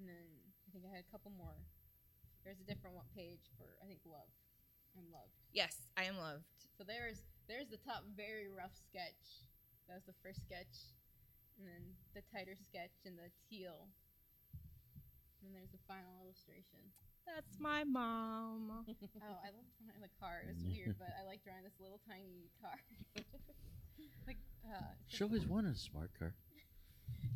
[0.00, 0.24] And then
[0.64, 1.56] I think I had a couple more.
[2.48, 4.28] There's a different one page for I think love.
[4.96, 5.36] I'm loved.
[5.52, 6.48] yes I am loved.
[6.76, 9.44] So there's there's the top very rough sketch.
[9.88, 10.94] That was the first sketch,
[11.58, 11.82] and then
[12.14, 13.88] the tighter sketch and the teal.
[15.42, 16.78] And then there's the final illustration.
[17.26, 18.86] That's my mom.
[19.22, 20.42] Oh, I love drawing the car.
[20.42, 22.78] It was weird, but I like drawing this little tiny car.
[24.26, 26.34] like, uh, She always wanted a smart car.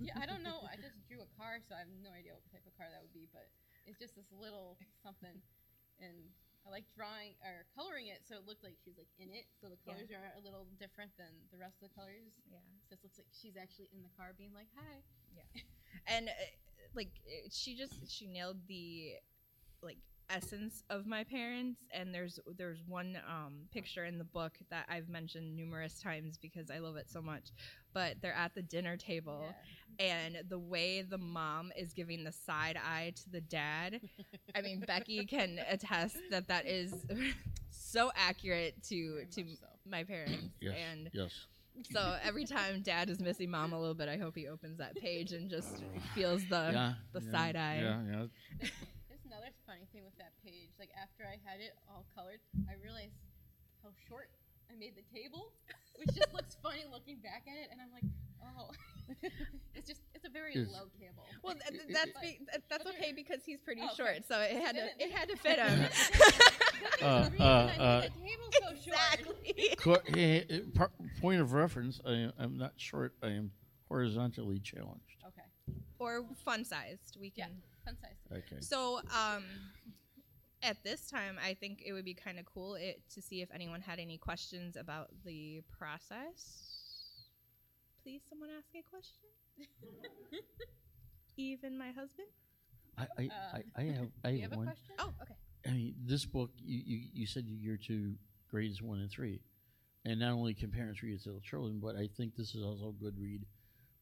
[0.02, 0.66] yeah, I don't know.
[0.66, 2.98] I just drew a car, so I have no idea what type of car that
[3.02, 3.26] would be.
[3.30, 3.46] But
[3.86, 5.34] it's just this little something,
[6.02, 6.30] and
[6.66, 9.46] I like drawing or coloring it so it looked like she's like in it.
[9.62, 9.94] So the Yeah.
[9.94, 12.34] colors are a little different than the rest of the colors.
[12.50, 12.58] Yeah.
[12.90, 15.46] So it looks like she's actually in the car, being like, "Hi." Yeah.
[16.10, 16.50] and uh,
[16.94, 17.14] like
[17.54, 19.14] she just she nailed the
[19.82, 24.86] like essence of my parents and there's there's one um picture in the book that
[24.88, 27.50] I've mentioned numerous times because I love it so much
[27.94, 29.54] but they're at the dinner table
[29.98, 34.00] and the way the mom is giving the side eye to the dad
[34.54, 36.92] I mean Becky can attest that that is
[37.70, 39.66] so accurate to Very to so.
[39.88, 40.74] my parents Yes.
[40.90, 41.30] and yes.
[41.92, 44.96] so every time dad is missing mom a little bit, I hope he opens that
[44.96, 45.82] page and just
[46.14, 46.92] feels the yeah.
[47.12, 47.80] the yeah, side eye.
[47.82, 48.00] Yeah,
[48.62, 48.68] yeah.
[49.76, 50.70] There's another funny thing with that page.
[50.78, 53.16] Like after I had it all colored, I realized
[53.82, 54.28] how short
[54.70, 55.52] I made the table,
[55.96, 58.04] which just looks funny looking back at it, and I'm like,
[58.42, 58.70] oh,
[59.74, 61.24] it's just it's a very It's- low table.
[61.42, 62.96] Well, th- th- it- that's it- be, th- that's Okay.
[62.98, 63.96] okay because he's pretty Oh, okay.
[63.96, 65.88] short, so it had to it had to fit him.
[67.02, 68.98] Uh, uh, uh, the table so short.
[69.44, 69.74] exactly.
[69.76, 73.50] Co- par- point of reference, I, I'm not short, I am
[73.88, 75.20] horizontally challenged.
[75.26, 75.76] Okay.
[75.98, 77.16] Or fun sized.
[77.20, 77.48] We can.
[77.50, 77.54] Fun
[77.94, 78.18] size.
[78.32, 78.60] Okay.
[78.60, 79.44] So, um,
[80.62, 83.48] at this time, I think it would be kind of cool it, to see if
[83.52, 86.72] anyone had any questions about the process.
[88.02, 89.22] Please, someone ask a question.
[91.36, 92.28] Even my husband.
[92.98, 94.66] I, I, Uh, I, I have, I you have have a one.
[94.66, 94.94] question?
[94.98, 95.34] Oh, okay.
[95.66, 98.14] I mean, this book, you, you, you said you're to
[98.50, 99.40] grades one and three.
[100.04, 102.62] And not only can parents read it to their children, but I think this is
[102.62, 103.44] also a good read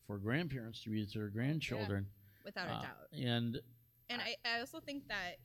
[0.07, 2.07] for grandparents to read it to their grandchildren.
[2.45, 3.09] Without Uh, a doubt.
[3.27, 3.61] And
[4.11, 5.37] And I, I also think that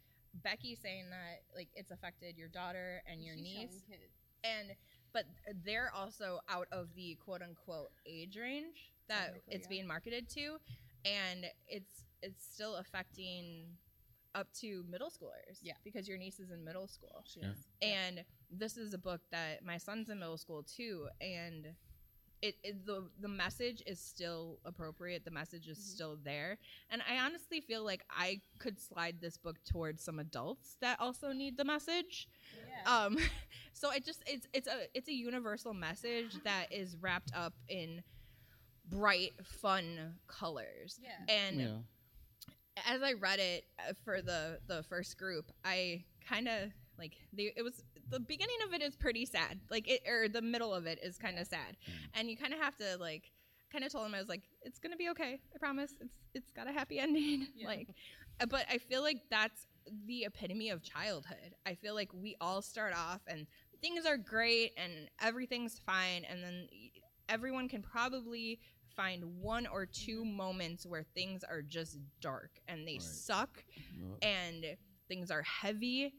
[0.44, 4.14] Becky saying that like it's affected your daughter and your She's showing niece, kids.
[4.44, 4.68] and
[5.14, 5.24] but
[5.66, 9.70] they're also out of the quote unquote age range that Technically, it's yeah.
[9.70, 10.58] being marketed to,
[11.06, 13.66] and it's it's still affecting
[14.36, 15.58] up to middle schoolers.
[15.64, 15.74] Yeah.
[15.84, 17.24] because your niece is in middle school.
[17.26, 17.48] She Yeah.
[17.52, 17.66] is.
[17.82, 21.70] and this is a book that my son's in middle school too and
[22.42, 25.82] it, it the the message is still appropriate the message is Mhm.
[25.96, 26.58] still there
[26.90, 31.32] and i honestly feel like i could slide this book towards some adults that also
[31.34, 32.28] need the message
[32.86, 33.06] Yeah.
[33.06, 33.18] um
[33.74, 38.04] so it just it's it's a it's a universal message that is wrapped up in
[38.86, 41.34] bright fun colors yeah.
[41.34, 41.78] and yeah,
[42.88, 47.52] as I read it uh, for the the first group, I kind of like the
[47.56, 50.86] it was the beginning of it is pretty sad, like it or the middle of
[50.86, 51.78] it is kind of sad,
[52.14, 53.32] and you kind of have to like
[53.72, 56.52] kind of told him I was like it's gonna be okay, I promise, it's it's
[56.52, 57.68] got a happy ending, Yeah.
[57.68, 57.88] like,
[58.42, 59.68] uh, but I feel like that's
[60.06, 61.56] the epitome of childhood.
[61.66, 63.48] I feel like we all start off and
[63.82, 66.68] things are great and everything's fine, and then
[67.28, 68.60] everyone can probably
[68.96, 73.04] find one or two moments where things are just dark and they Right.
[73.04, 73.64] suck
[74.22, 74.66] and
[75.08, 76.14] things are heavy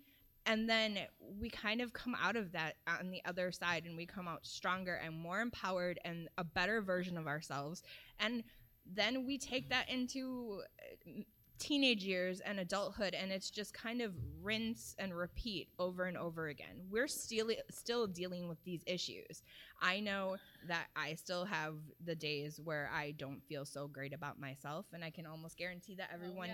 [0.47, 0.99] and then
[1.41, 4.47] we kind of come out of that on the other side and we come out
[4.47, 7.83] stronger and more empowered and a better version of ourselves.
[8.19, 8.43] And
[8.87, 10.63] then we take that into
[11.07, 11.11] uh,
[11.59, 16.49] teenage years and adulthood and it's just kind of rinse and repeat over and over
[16.49, 16.87] again.
[16.91, 19.43] We're still still dealing with these issues.
[19.83, 20.37] I know
[20.69, 21.75] that i still have
[22.05, 25.95] the days where i don't feel so great about myself and i can almost guarantee
[25.95, 26.51] that everyone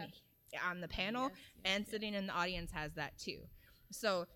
[0.68, 1.90] on the panel Yes, yes, and yes.
[1.90, 3.38] sitting in the audience has that too.
[3.90, 4.26] So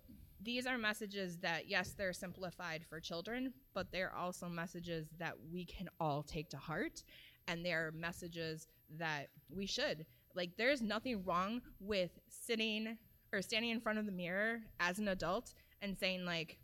[0.43, 5.65] these are messages that yes, they're simplified for children, but they're also messages that we
[5.65, 7.03] can all take to heart
[7.49, 10.07] and they're messages that we should.
[10.35, 12.97] Like there's nothing wrong with sitting
[13.33, 16.59] or standing in front of the mirror as an adult and saying like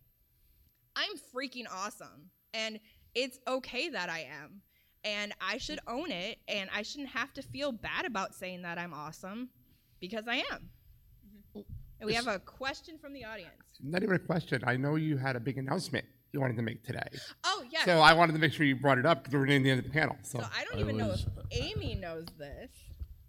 [0.95, 2.81] I'm freaking awesome and
[3.15, 4.63] it's okay that I am
[5.05, 8.79] and I should own it and I shouldn't have to feel bad about saying that
[8.79, 9.51] I'm awesome
[10.01, 10.71] because I am.
[12.01, 13.53] And we have a question from the audience.
[13.83, 14.63] Not even a question.
[14.67, 17.09] I know you had a big announcement you wanted to make today.
[17.45, 17.85] Oh, yeah.
[17.85, 19.79] So I wanted to make sure you brought it up because we're near the end
[19.79, 20.17] of the panel.
[20.23, 22.71] So, So I don't I even know if Amy knows this,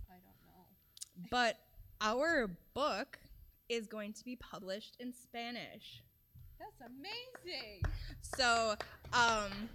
[0.10, 1.28] I don't know.
[1.32, 1.58] but
[2.02, 3.18] our book
[3.70, 6.04] is going to be published in Spanish.
[6.60, 7.84] That's amazing.
[8.22, 8.76] So,
[9.14, 9.70] um,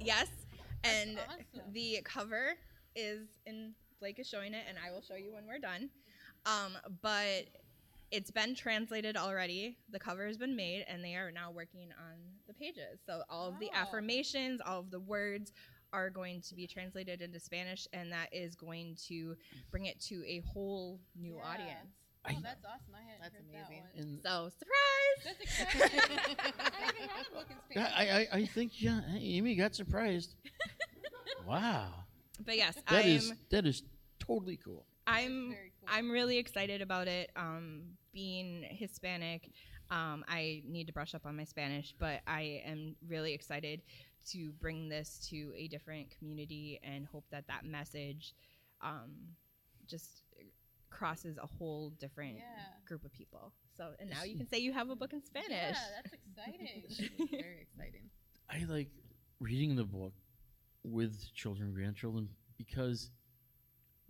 [0.00, 0.28] yes,
[0.84, 1.72] and awesome.
[1.72, 2.54] the cover
[2.96, 5.88] is in Blake is showing it, and I will show you when we're done.
[6.46, 7.44] Um, but
[8.10, 9.76] it's been translated already.
[9.90, 12.14] The cover has been made, and they are now working on
[12.46, 13.00] the pages.
[13.06, 15.52] So all of the affirmations, all of the words
[15.92, 19.36] are going to be translated into Spanish, and that is going to
[19.70, 21.48] bring it to a whole new Yeah.
[21.50, 21.96] audience.
[22.24, 22.94] Oh, that's awesome.
[22.94, 23.82] I hadn't That's heard amazing.
[23.82, 24.08] that one.
[24.08, 25.24] and So surprise!
[25.24, 26.00] That's exciting.
[26.38, 27.92] I even have a book in Spanish.
[27.96, 28.02] I,
[28.32, 30.36] I, I think yeah, Amy got surprised.
[31.46, 31.88] wow,
[32.44, 33.10] But yes, that I'm.
[33.10, 33.82] is that is
[34.20, 34.86] totally cool.
[35.06, 35.71] I'm Very cool.
[35.88, 37.30] I'm really excited about it.
[37.36, 39.50] Um, being Hispanic,
[39.90, 43.82] um, I need to brush up on my Spanish, but I am really excited
[44.30, 48.34] to bring this to a different community and hope that that message
[48.80, 49.10] um,
[49.86, 50.22] just
[50.90, 52.44] crosses a whole different Yeah.
[52.86, 53.52] group of people.
[53.76, 55.50] So, and now you can say you have a book in Spanish.
[55.50, 57.28] Yeah, that's exciting.
[57.30, 58.10] Very exciting.
[58.50, 58.90] I like
[59.40, 60.12] reading the book
[60.84, 62.28] with children and grandchildren
[62.58, 63.10] because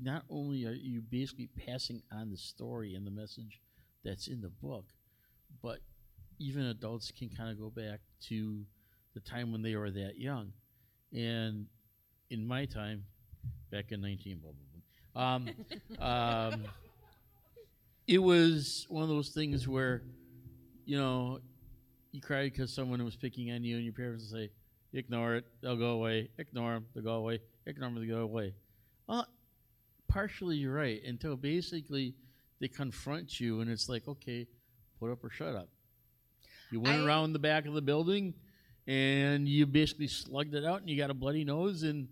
[0.03, 3.61] not only are you basically passing on the story and the message
[4.05, 4.87] that's in the book,
[5.63, 5.79] but
[6.39, 8.65] even adults can kind of go back to
[9.15, 10.53] the time when they were that young.
[11.13, 11.67] And
[12.31, 13.05] in my time,
[13.71, 15.49] back in 19, blah, blah, blah, um,
[16.01, 16.65] um,
[18.07, 20.03] it was one of those things where,
[20.85, 21.41] you know,
[22.11, 24.51] you cried because someone was picking on you, and your parents would say,
[24.93, 26.29] "Ignore it; they'll go away.
[26.37, 27.41] Ignore them; they'll go away.
[27.65, 28.55] Ignore them; they'll go away."
[29.07, 29.27] Well,
[30.13, 31.03] partially you're right.
[31.05, 32.15] Until basically
[32.61, 34.47] they confront you, and it's like, okay,
[35.01, 35.69] put up or shut up.
[36.71, 38.35] You went I- around the back of the building,
[38.87, 42.09] and you basically slugged it out, and you got a bloody nose, and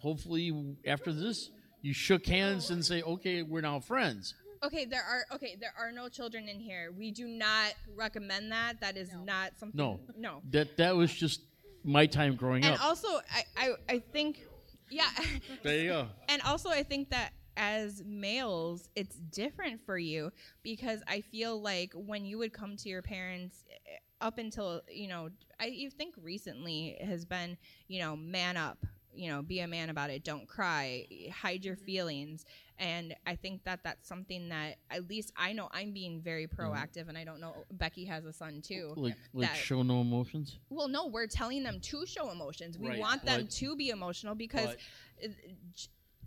[0.00, 1.50] hopefully after this,
[1.82, 5.92] you shook hands and say, "Okay, we're now friends." Okay, there are okay, there are
[5.92, 6.90] no children in here.
[6.96, 8.80] We do not recommend that.
[8.80, 9.22] That is No.
[9.24, 9.76] not something.
[9.76, 10.00] No.
[10.16, 10.42] no.
[10.50, 11.42] That that was just
[11.84, 12.80] my time growing And up.
[12.80, 14.46] And also, I, I, I think,
[14.90, 15.10] yeah,
[15.62, 16.08] there you go.
[16.30, 20.32] and also I think that as males, it's different for you
[20.62, 25.08] because I feel like when you would come to your parents, eh, up until you
[25.08, 25.28] know,
[25.60, 27.56] I you think recently has been,
[27.88, 28.84] you know, man up.
[29.16, 30.24] You know, be a man about it.
[30.24, 31.06] Don't cry.
[31.32, 32.44] Hide your feelings.
[32.80, 37.08] And I think that that's something that at least I know I'm being very proactive,
[37.08, 38.92] and I don't know Becky has a son too.
[38.96, 40.58] Like like that- show no emotions.
[40.68, 42.76] Well, no, we're telling them to show emotions.
[42.76, 44.74] We Right, want them to be emotional because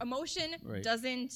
[0.01, 0.83] emotion Right.
[0.83, 1.33] doesn't.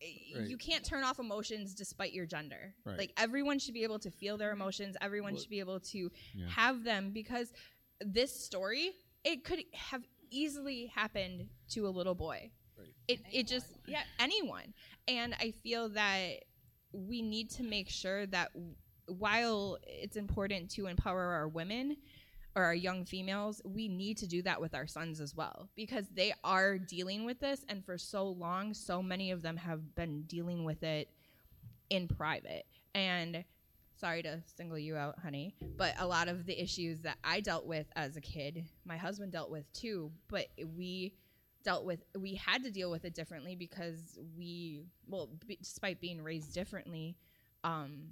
[0.00, 0.48] Right.
[0.48, 2.74] You can't turn off emotions despite your gender.
[2.84, 2.98] Right.
[2.98, 4.96] Like everyone should be able to feel their emotions.
[5.00, 6.48] Everyone Well- should be able to Yeah.
[6.50, 7.52] have them because
[8.00, 8.92] this story
[9.24, 12.52] it could have easily happened to a little boy.
[12.76, 12.94] Right.
[13.08, 14.72] It it just yeah anyone,
[15.08, 16.44] and I feel that
[16.92, 18.52] we need to make sure that
[19.06, 21.96] while it's important to empower our women
[22.54, 26.06] or our young females, we need to do that with our sons as well because
[26.08, 30.22] they are dealing with this, and for so long, so many of them have been
[30.22, 31.08] dealing with it
[31.90, 32.66] in private.
[32.94, 33.44] And
[33.96, 37.66] sorry to single you out, honey, but a lot of the issues that I dealt
[37.66, 40.46] with as a kid, my husband dealt with too, but
[40.76, 41.14] we
[41.64, 46.22] dealt with we had to deal with it differently because we well b- despite being
[46.22, 47.16] raised differently
[47.64, 48.04] um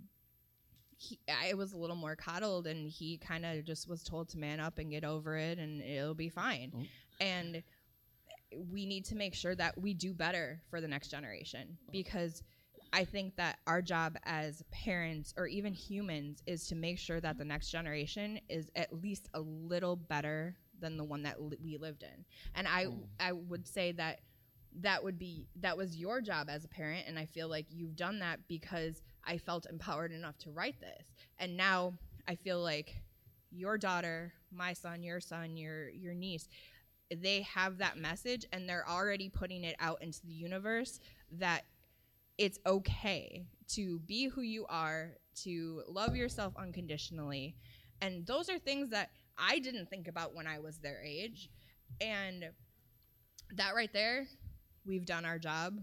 [0.96, 4.38] he, I was a little more coddled, and he kind of just was told to
[4.38, 6.72] man up and get over it, and it'll be fine.
[6.74, 6.82] Oh.
[7.20, 7.62] And
[8.70, 11.90] we need to make sure that we do better for the next generation oh.
[11.92, 12.42] because
[12.92, 17.36] I think that our job as parents or even humans is to make sure that
[17.36, 21.76] the next generation is at least a little better than the one that li- we
[21.76, 22.24] lived in.
[22.54, 23.08] And I oh.
[23.18, 24.20] I would say that
[24.80, 27.96] that would be that was your job as a parent and I feel like you've
[27.96, 31.04] done that because I felt empowered enough to write this.
[31.38, 31.94] And now
[32.28, 32.94] I feel like
[33.50, 36.48] your daughter, my son, your son, your your niece,
[37.14, 41.00] they have that message and they're already putting it out into the universe
[41.32, 41.62] that
[42.38, 47.56] it's okay to be who you are, to love yourself unconditionally.
[48.00, 51.50] And those are things that I didn't think about when I was their age.
[52.00, 52.50] And
[53.54, 54.26] that right there,
[54.84, 55.78] we've done our job.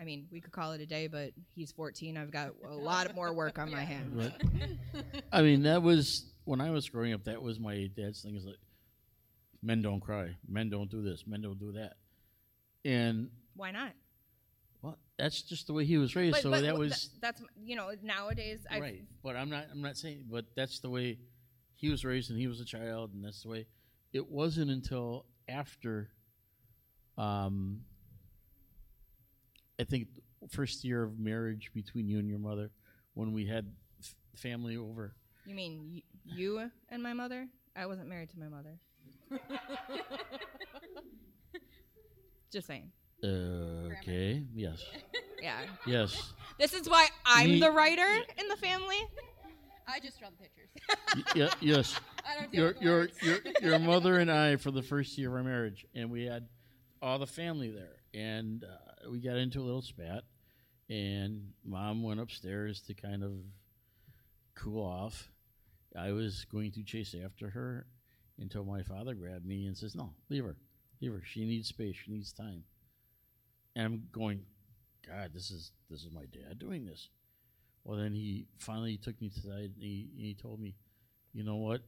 [0.00, 2.16] I mean, we could call it a day, but he's 14.
[2.16, 4.14] I've got a lot more work on my hands.
[4.14, 5.02] Right.
[5.32, 7.24] I mean, that was when I was growing up.
[7.24, 8.36] That was my dad's thing.
[8.36, 8.56] Is like,
[9.62, 11.94] men don't cry, men don't do this, men don't do that,
[12.84, 13.92] and Why not?
[14.82, 16.38] well, that's just the way he was raised.
[16.42, 19.02] so that th- was that's you know nowadays I right.
[19.22, 19.64] But I'm not.
[19.72, 20.24] I'm not saying.
[20.30, 21.18] But that's the way
[21.74, 23.66] he was raised, and he was a child, and that's the way.
[24.12, 26.08] It wasn't until after,
[27.18, 27.80] um,
[29.80, 30.08] I think
[30.50, 32.70] first year of marriage between you and your mother,
[33.14, 33.66] when we had
[34.00, 35.14] f- family over.
[35.44, 37.46] You mean y- you and my mother?
[37.74, 38.78] I wasn't married to my mother.
[42.52, 42.90] Just saying.
[43.22, 43.26] Uh,
[44.00, 44.42] okay.
[44.54, 44.82] Yes.
[45.42, 45.58] Yeah.
[45.86, 46.32] Yes.
[46.58, 48.06] This is why I'm Me- the writer
[48.38, 48.96] in the family.
[49.88, 50.68] I just draw the pictures.
[51.14, 51.98] Y- yeah, yes.
[52.26, 55.28] I don't deal Your the your your your mother and I for the first year
[55.28, 56.48] of our marriage, and we had
[57.00, 60.24] all the family there, and uh, we got into a little spat,
[60.88, 63.32] and mom went upstairs to kind of
[64.54, 65.30] cool off.
[65.98, 67.86] I was going to chase after her
[68.38, 70.56] until my father grabbed me and says, "No, leave her,
[71.00, 71.22] leave her.
[71.24, 71.96] She needs space.
[71.96, 72.64] She needs time."
[73.74, 74.40] And I'm going,
[75.06, 77.08] God, this is this is my dad doing this.
[77.84, 80.74] Well, then he finally took me to side and he, he told me,
[81.32, 81.82] you know what?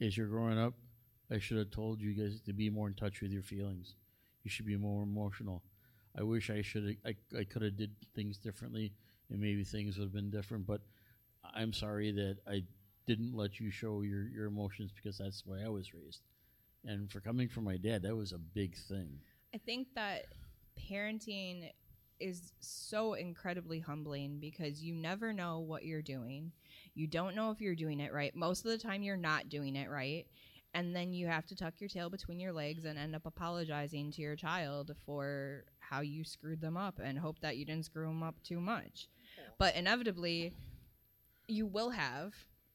[0.00, 0.72] As you're growing up,
[1.30, 3.94] I should have told you guys to be more in touch with your feelings.
[4.42, 5.62] You should be more emotional.
[6.18, 8.92] I wish I should I, I could have did things differently
[9.30, 10.82] and maybe things would have been different, but
[11.54, 12.64] I'm sorry that I
[13.06, 16.22] didn't let you show your, your emotions because that's the way I was raised.
[16.84, 19.18] And for coming from my dad, that was a big thing.
[19.54, 20.26] I think that
[20.78, 21.70] parenting
[22.20, 26.52] is so incredibly humbling because you never know what you're doing.
[26.94, 28.34] You don't know if you're doing it right.
[28.34, 30.26] Most of the time, you're not doing it right.
[30.74, 34.12] And then you have to tuck your tail between your legs and end up apologizing
[34.12, 38.06] to your child for how you screwed them up and hope that you didn't screw
[38.06, 39.08] them up too much.
[39.58, 40.54] But inevitably,
[41.48, 42.32] you will have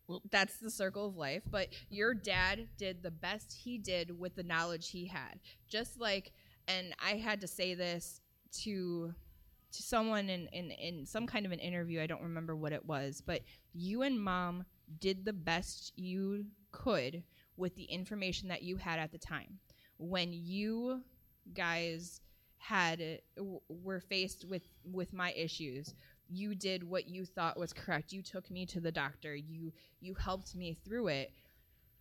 [0.08, 1.42] Well, that's the circle of life.
[1.50, 5.40] But your dad did the best he did with the knowledge he had.
[5.68, 6.32] Just like,
[6.68, 8.22] and I had to say this
[8.64, 9.14] to
[9.74, 12.02] to someone in, in, in some kind of an interview.
[12.02, 13.42] I don't remember what it was, but
[13.74, 14.64] you and mom
[15.00, 17.22] did the best you could
[17.58, 19.60] with the information that you had at the time.
[19.98, 21.02] When you
[21.54, 22.22] guys
[22.58, 23.22] had
[23.70, 25.94] were faced with with my issues,
[26.30, 28.12] you did what you thought was correct.
[28.12, 29.36] You took me to the doctor.
[29.36, 31.32] You you helped me through it.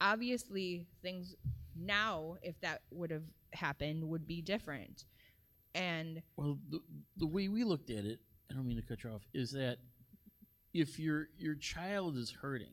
[0.01, 1.35] Obviously, things
[1.75, 5.05] now, if that would have happened, would be different.
[5.75, 6.81] And Well, the,
[7.17, 9.79] the way we looked at it, I don't mean to cut you off, is that
[10.73, 12.73] if your your child is hurting,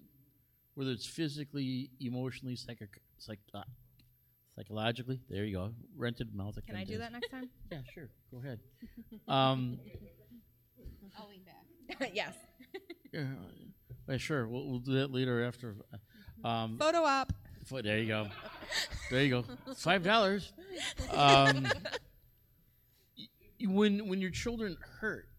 [0.75, 3.63] whether it's physically, emotionally, psychic, psych, uh,
[4.55, 6.57] psychologically, there you go, rented mouth.
[6.67, 7.49] can I do that next time?
[7.71, 8.09] Yeah, sure.
[8.31, 8.59] Go ahead.
[9.27, 9.79] Um,
[11.17, 12.11] I'll lean back.
[12.13, 12.33] yes.
[13.11, 13.25] yeah,
[14.09, 14.47] uh, sure.
[14.47, 15.75] We'll, we'll do that later after.
[16.43, 17.31] Um, Photo op.
[17.65, 18.27] Fo- There you go.
[19.09, 19.73] There you go.
[19.75, 20.51] Five dollars.
[21.11, 21.67] Um,
[23.17, 23.27] y-
[23.61, 25.29] y- when when your children hurt,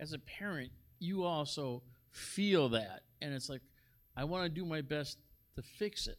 [0.00, 3.62] as a parent, you also feel that, and it's like,
[4.16, 5.18] I want to do my best
[5.56, 6.18] to fix it.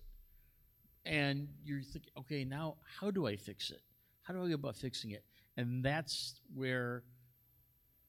[1.06, 3.82] And you're thinking, okay, now how do I fix it?
[4.24, 5.24] How do I go about fixing it?
[5.58, 7.04] And that's where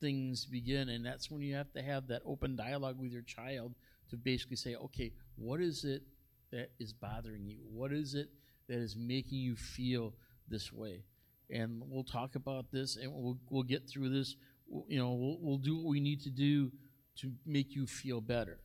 [0.01, 3.75] things begin, and that's when you have to have that open dialogue with your child
[4.11, 6.03] to basically say, okay, what is it
[6.53, 7.59] that is bothering you?
[7.73, 8.29] What is it
[8.69, 10.13] that is making you feel
[10.49, 11.03] this way?
[11.51, 14.37] And we'll talk about this, and we'll we'll get through this.
[14.69, 16.73] We'll- You know, we'll, we'll do what we need to do
[17.21, 18.59] to make you feel better.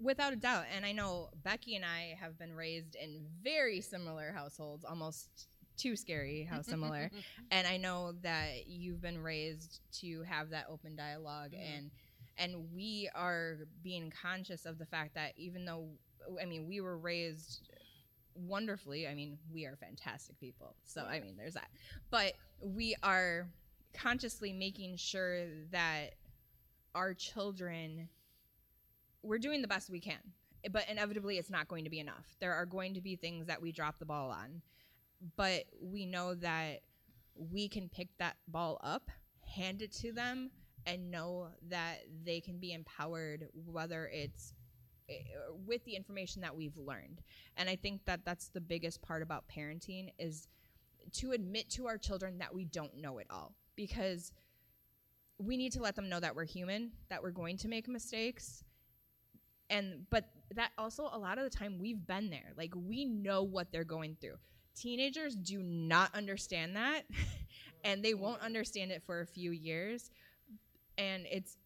[0.00, 0.64] Without a doubt.
[0.74, 5.96] And I know Becky and I have been raised in very similar households, almost too
[5.96, 7.10] scary how similar.
[7.50, 11.90] and I know that you've been raised to have that open dialog and
[12.36, 15.86] and we are being conscious of the fact that even though
[16.40, 17.68] I mean we were raised
[18.34, 20.74] wonderfully, I mean we are fantastic people.
[20.84, 21.68] So I mean there's that.
[22.10, 23.48] But we are
[23.92, 26.14] consciously making sure that
[26.94, 28.08] our children
[29.24, 30.20] we're doing the best we can
[30.70, 32.36] but inevitably it's not going to be enough.
[32.40, 34.62] There are going to be things that we drop the ball on
[35.36, 36.80] but we know that
[37.34, 39.10] we can pick that ball up
[39.46, 40.50] hand it to them
[40.86, 44.52] and know that they can be empowered whether it's
[45.08, 45.14] eh,
[45.66, 47.22] with the information that we've learned.
[47.56, 50.48] And i think that that's the biggest part about parenting is
[51.12, 54.32] to admit to our children that we don't know it all because
[55.38, 58.64] we need to let them know that we're human that we're going to make mistakes
[59.70, 63.42] and but that also a lot of the time we've been there like we know
[63.42, 64.36] what they're going through
[64.76, 67.02] teenagers do not understand that
[67.84, 70.10] and they won't understand it for a few years
[70.98, 71.56] and it's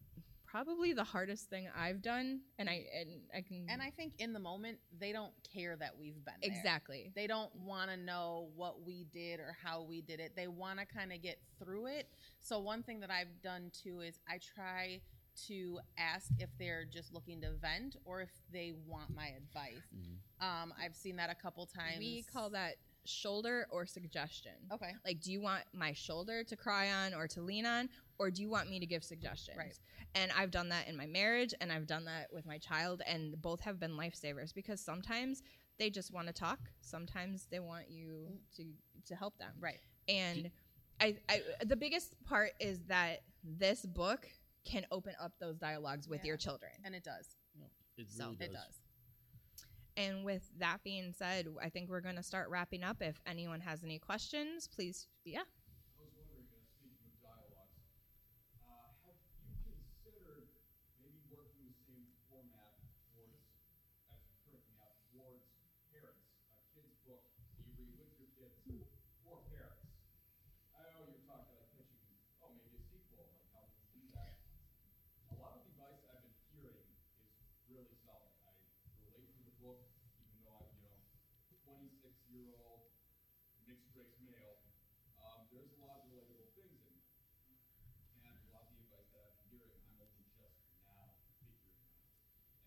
[0.45, 4.33] probably the hardest thing i've done and i and i can And I think in
[4.33, 6.51] the moment they don't care that we've been there.
[6.51, 10.31] exactly They don't want to know what we did or how we did it.
[10.35, 12.07] They want to kind of get through it.
[12.39, 15.01] So one thing that I've done too is I try
[15.47, 19.83] to ask if they're just looking to vent or if they want my advice.
[20.41, 21.99] Um, I've seen that a couple times.
[21.99, 22.75] we call that
[23.05, 24.91] shoulder or suggestion Okay.
[25.05, 28.41] like do you want my shoulder to cry on or to lean on or do
[28.41, 29.73] you want me to give suggestions Right.
[30.15, 33.41] and i've done that in my marriage and i've done that with my child and
[33.41, 35.41] both have been lifesavers because sometimes
[35.79, 38.27] they just want to talk sometimes they want you
[38.57, 38.65] to
[39.05, 39.79] to help them Right.
[40.09, 40.51] and
[41.01, 44.27] I, I the biggest part is that this book
[44.65, 46.27] can open up those dialogues with Yeah.
[46.29, 47.35] your children And it does.
[47.97, 48.41] It So, does.
[48.41, 48.79] It does.
[49.97, 53.59] and with that being said i think we're going to start wrapping up if anyone
[53.59, 55.41] has any questions please yeah
[55.99, 57.75] I was wondering, uh, speaking of dialogues,
[58.63, 59.19] uh, have
[59.67, 60.47] you considered
[61.03, 62.79] maybe working the same format
[63.11, 63.35] towards,
[64.07, 65.43] as you're currently out, towards
[65.91, 66.23] parents?
[66.55, 67.19] A kid's book
[67.59, 68.87] that you read with your kids
[69.27, 69.91] for parents.
[70.71, 72.07] I know you're talking like pitching,
[72.39, 74.39] oh, maybe a sequel, like how we do that.
[75.31, 76.87] A lot of the advice I've been hearing
[77.19, 78.31] is really solid.
[78.39, 78.55] I
[79.03, 79.83] relate to the book,
[80.23, 80.95] even though I'm, you know,
[82.39, 82.87] twenty-six-year-old
[83.67, 84.55] mixed race male.
[85.19, 87.11] Um, there's a lot of relatable things in there.
[88.23, 90.55] And a lot of the advice that I've been hearing, I'm only just
[90.87, 91.99] now figuring out.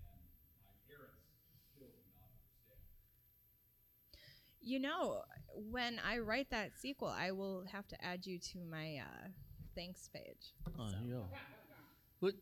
[0.05, 0.21] And
[0.69, 1.25] my parents
[1.73, 2.81] still do not understand.
[4.61, 5.23] You know,
[5.71, 9.29] when I write that sequel, I will have to add you to my uh,
[9.75, 10.55] thanks page.
[10.79, 11.27] Oh, there you go.
[12.21, 12.35] But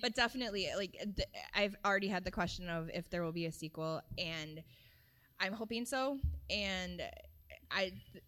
[0.00, 3.52] But definitely, like th- I've already had the question of if there will be a
[3.52, 4.62] sequel, and
[5.40, 6.18] I'm hoping so.
[6.50, 7.02] And
[7.70, 8.24] I, th-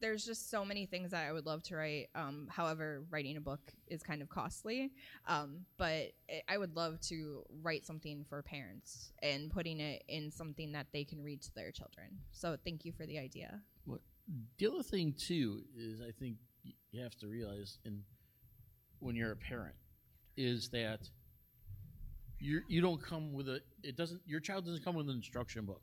[0.00, 2.08] there's just so many things that I would love to write.
[2.14, 4.90] Um, however, writing a book is kind of costly.
[5.26, 10.30] Um, but I- I would love to write something for parents and putting it in
[10.30, 12.08] something that they can read to their children.
[12.32, 13.60] So thank you for the idea.
[13.86, 14.00] Well,
[14.58, 16.36] the other thing too is I think
[16.92, 18.02] you have to realize, and
[19.00, 19.74] when you're a parent,
[20.36, 21.08] is that
[22.38, 25.64] you you don't come with a it doesn't your child doesn't come with an instruction
[25.64, 25.82] book.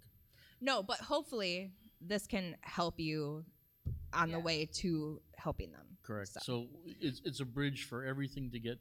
[0.62, 3.43] No, but hopefully this can help you
[4.14, 5.86] on the way to helping them.
[6.03, 6.30] Correct.
[6.30, 6.68] So- So
[6.99, 8.80] it's it's a bridge for everything to get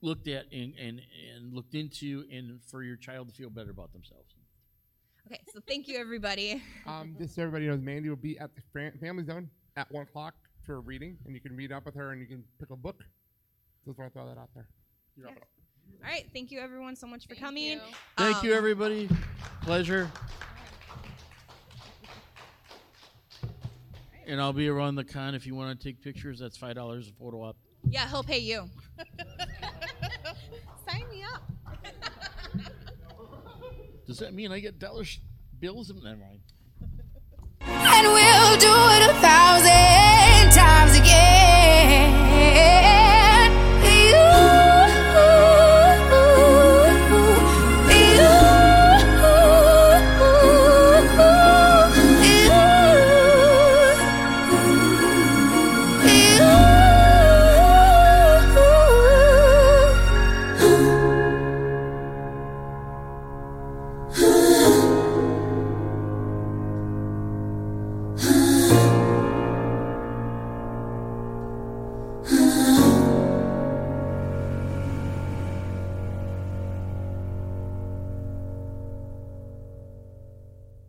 [0.00, 1.00] looked at and, and
[1.34, 4.34] and looked into, and for your child to feel better about themselves.
[5.26, 6.62] Okay, so thank you everybody.
[6.86, 10.02] Um, just so everybody knows, Mandy will be at the fam- Family Zone at 1
[10.04, 10.34] o'clock
[10.64, 12.76] for a reading, and you can read up with her and you can pick a
[12.76, 13.02] book.
[13.84, 14.66] Just want to throw that out there.
[15.16, 15.48] You wrap it up.
[16.02, 17.64] All right, thank you everyone so much for Thank coming.
[17.72, 17.80] you.
[18.16, 19.08] Thank you, Um, everybody.
[19.62, 20.10] Pleasure.
[24.28, 26.38] And I'll be around the con if you want to take pictures.
[26.38, 27.56] That's five dollars a photo op.
[27.88, 28.68] Yeah, he'll pay you.
[30.88, 31.42] Sign me up.
[34.06, 35.20] Does that mean I get dollar sh-
[35.58, 35.90] bills?
[35.90, 36.40] Never mind.
[37.60, 39.87] And we'll do it a thousand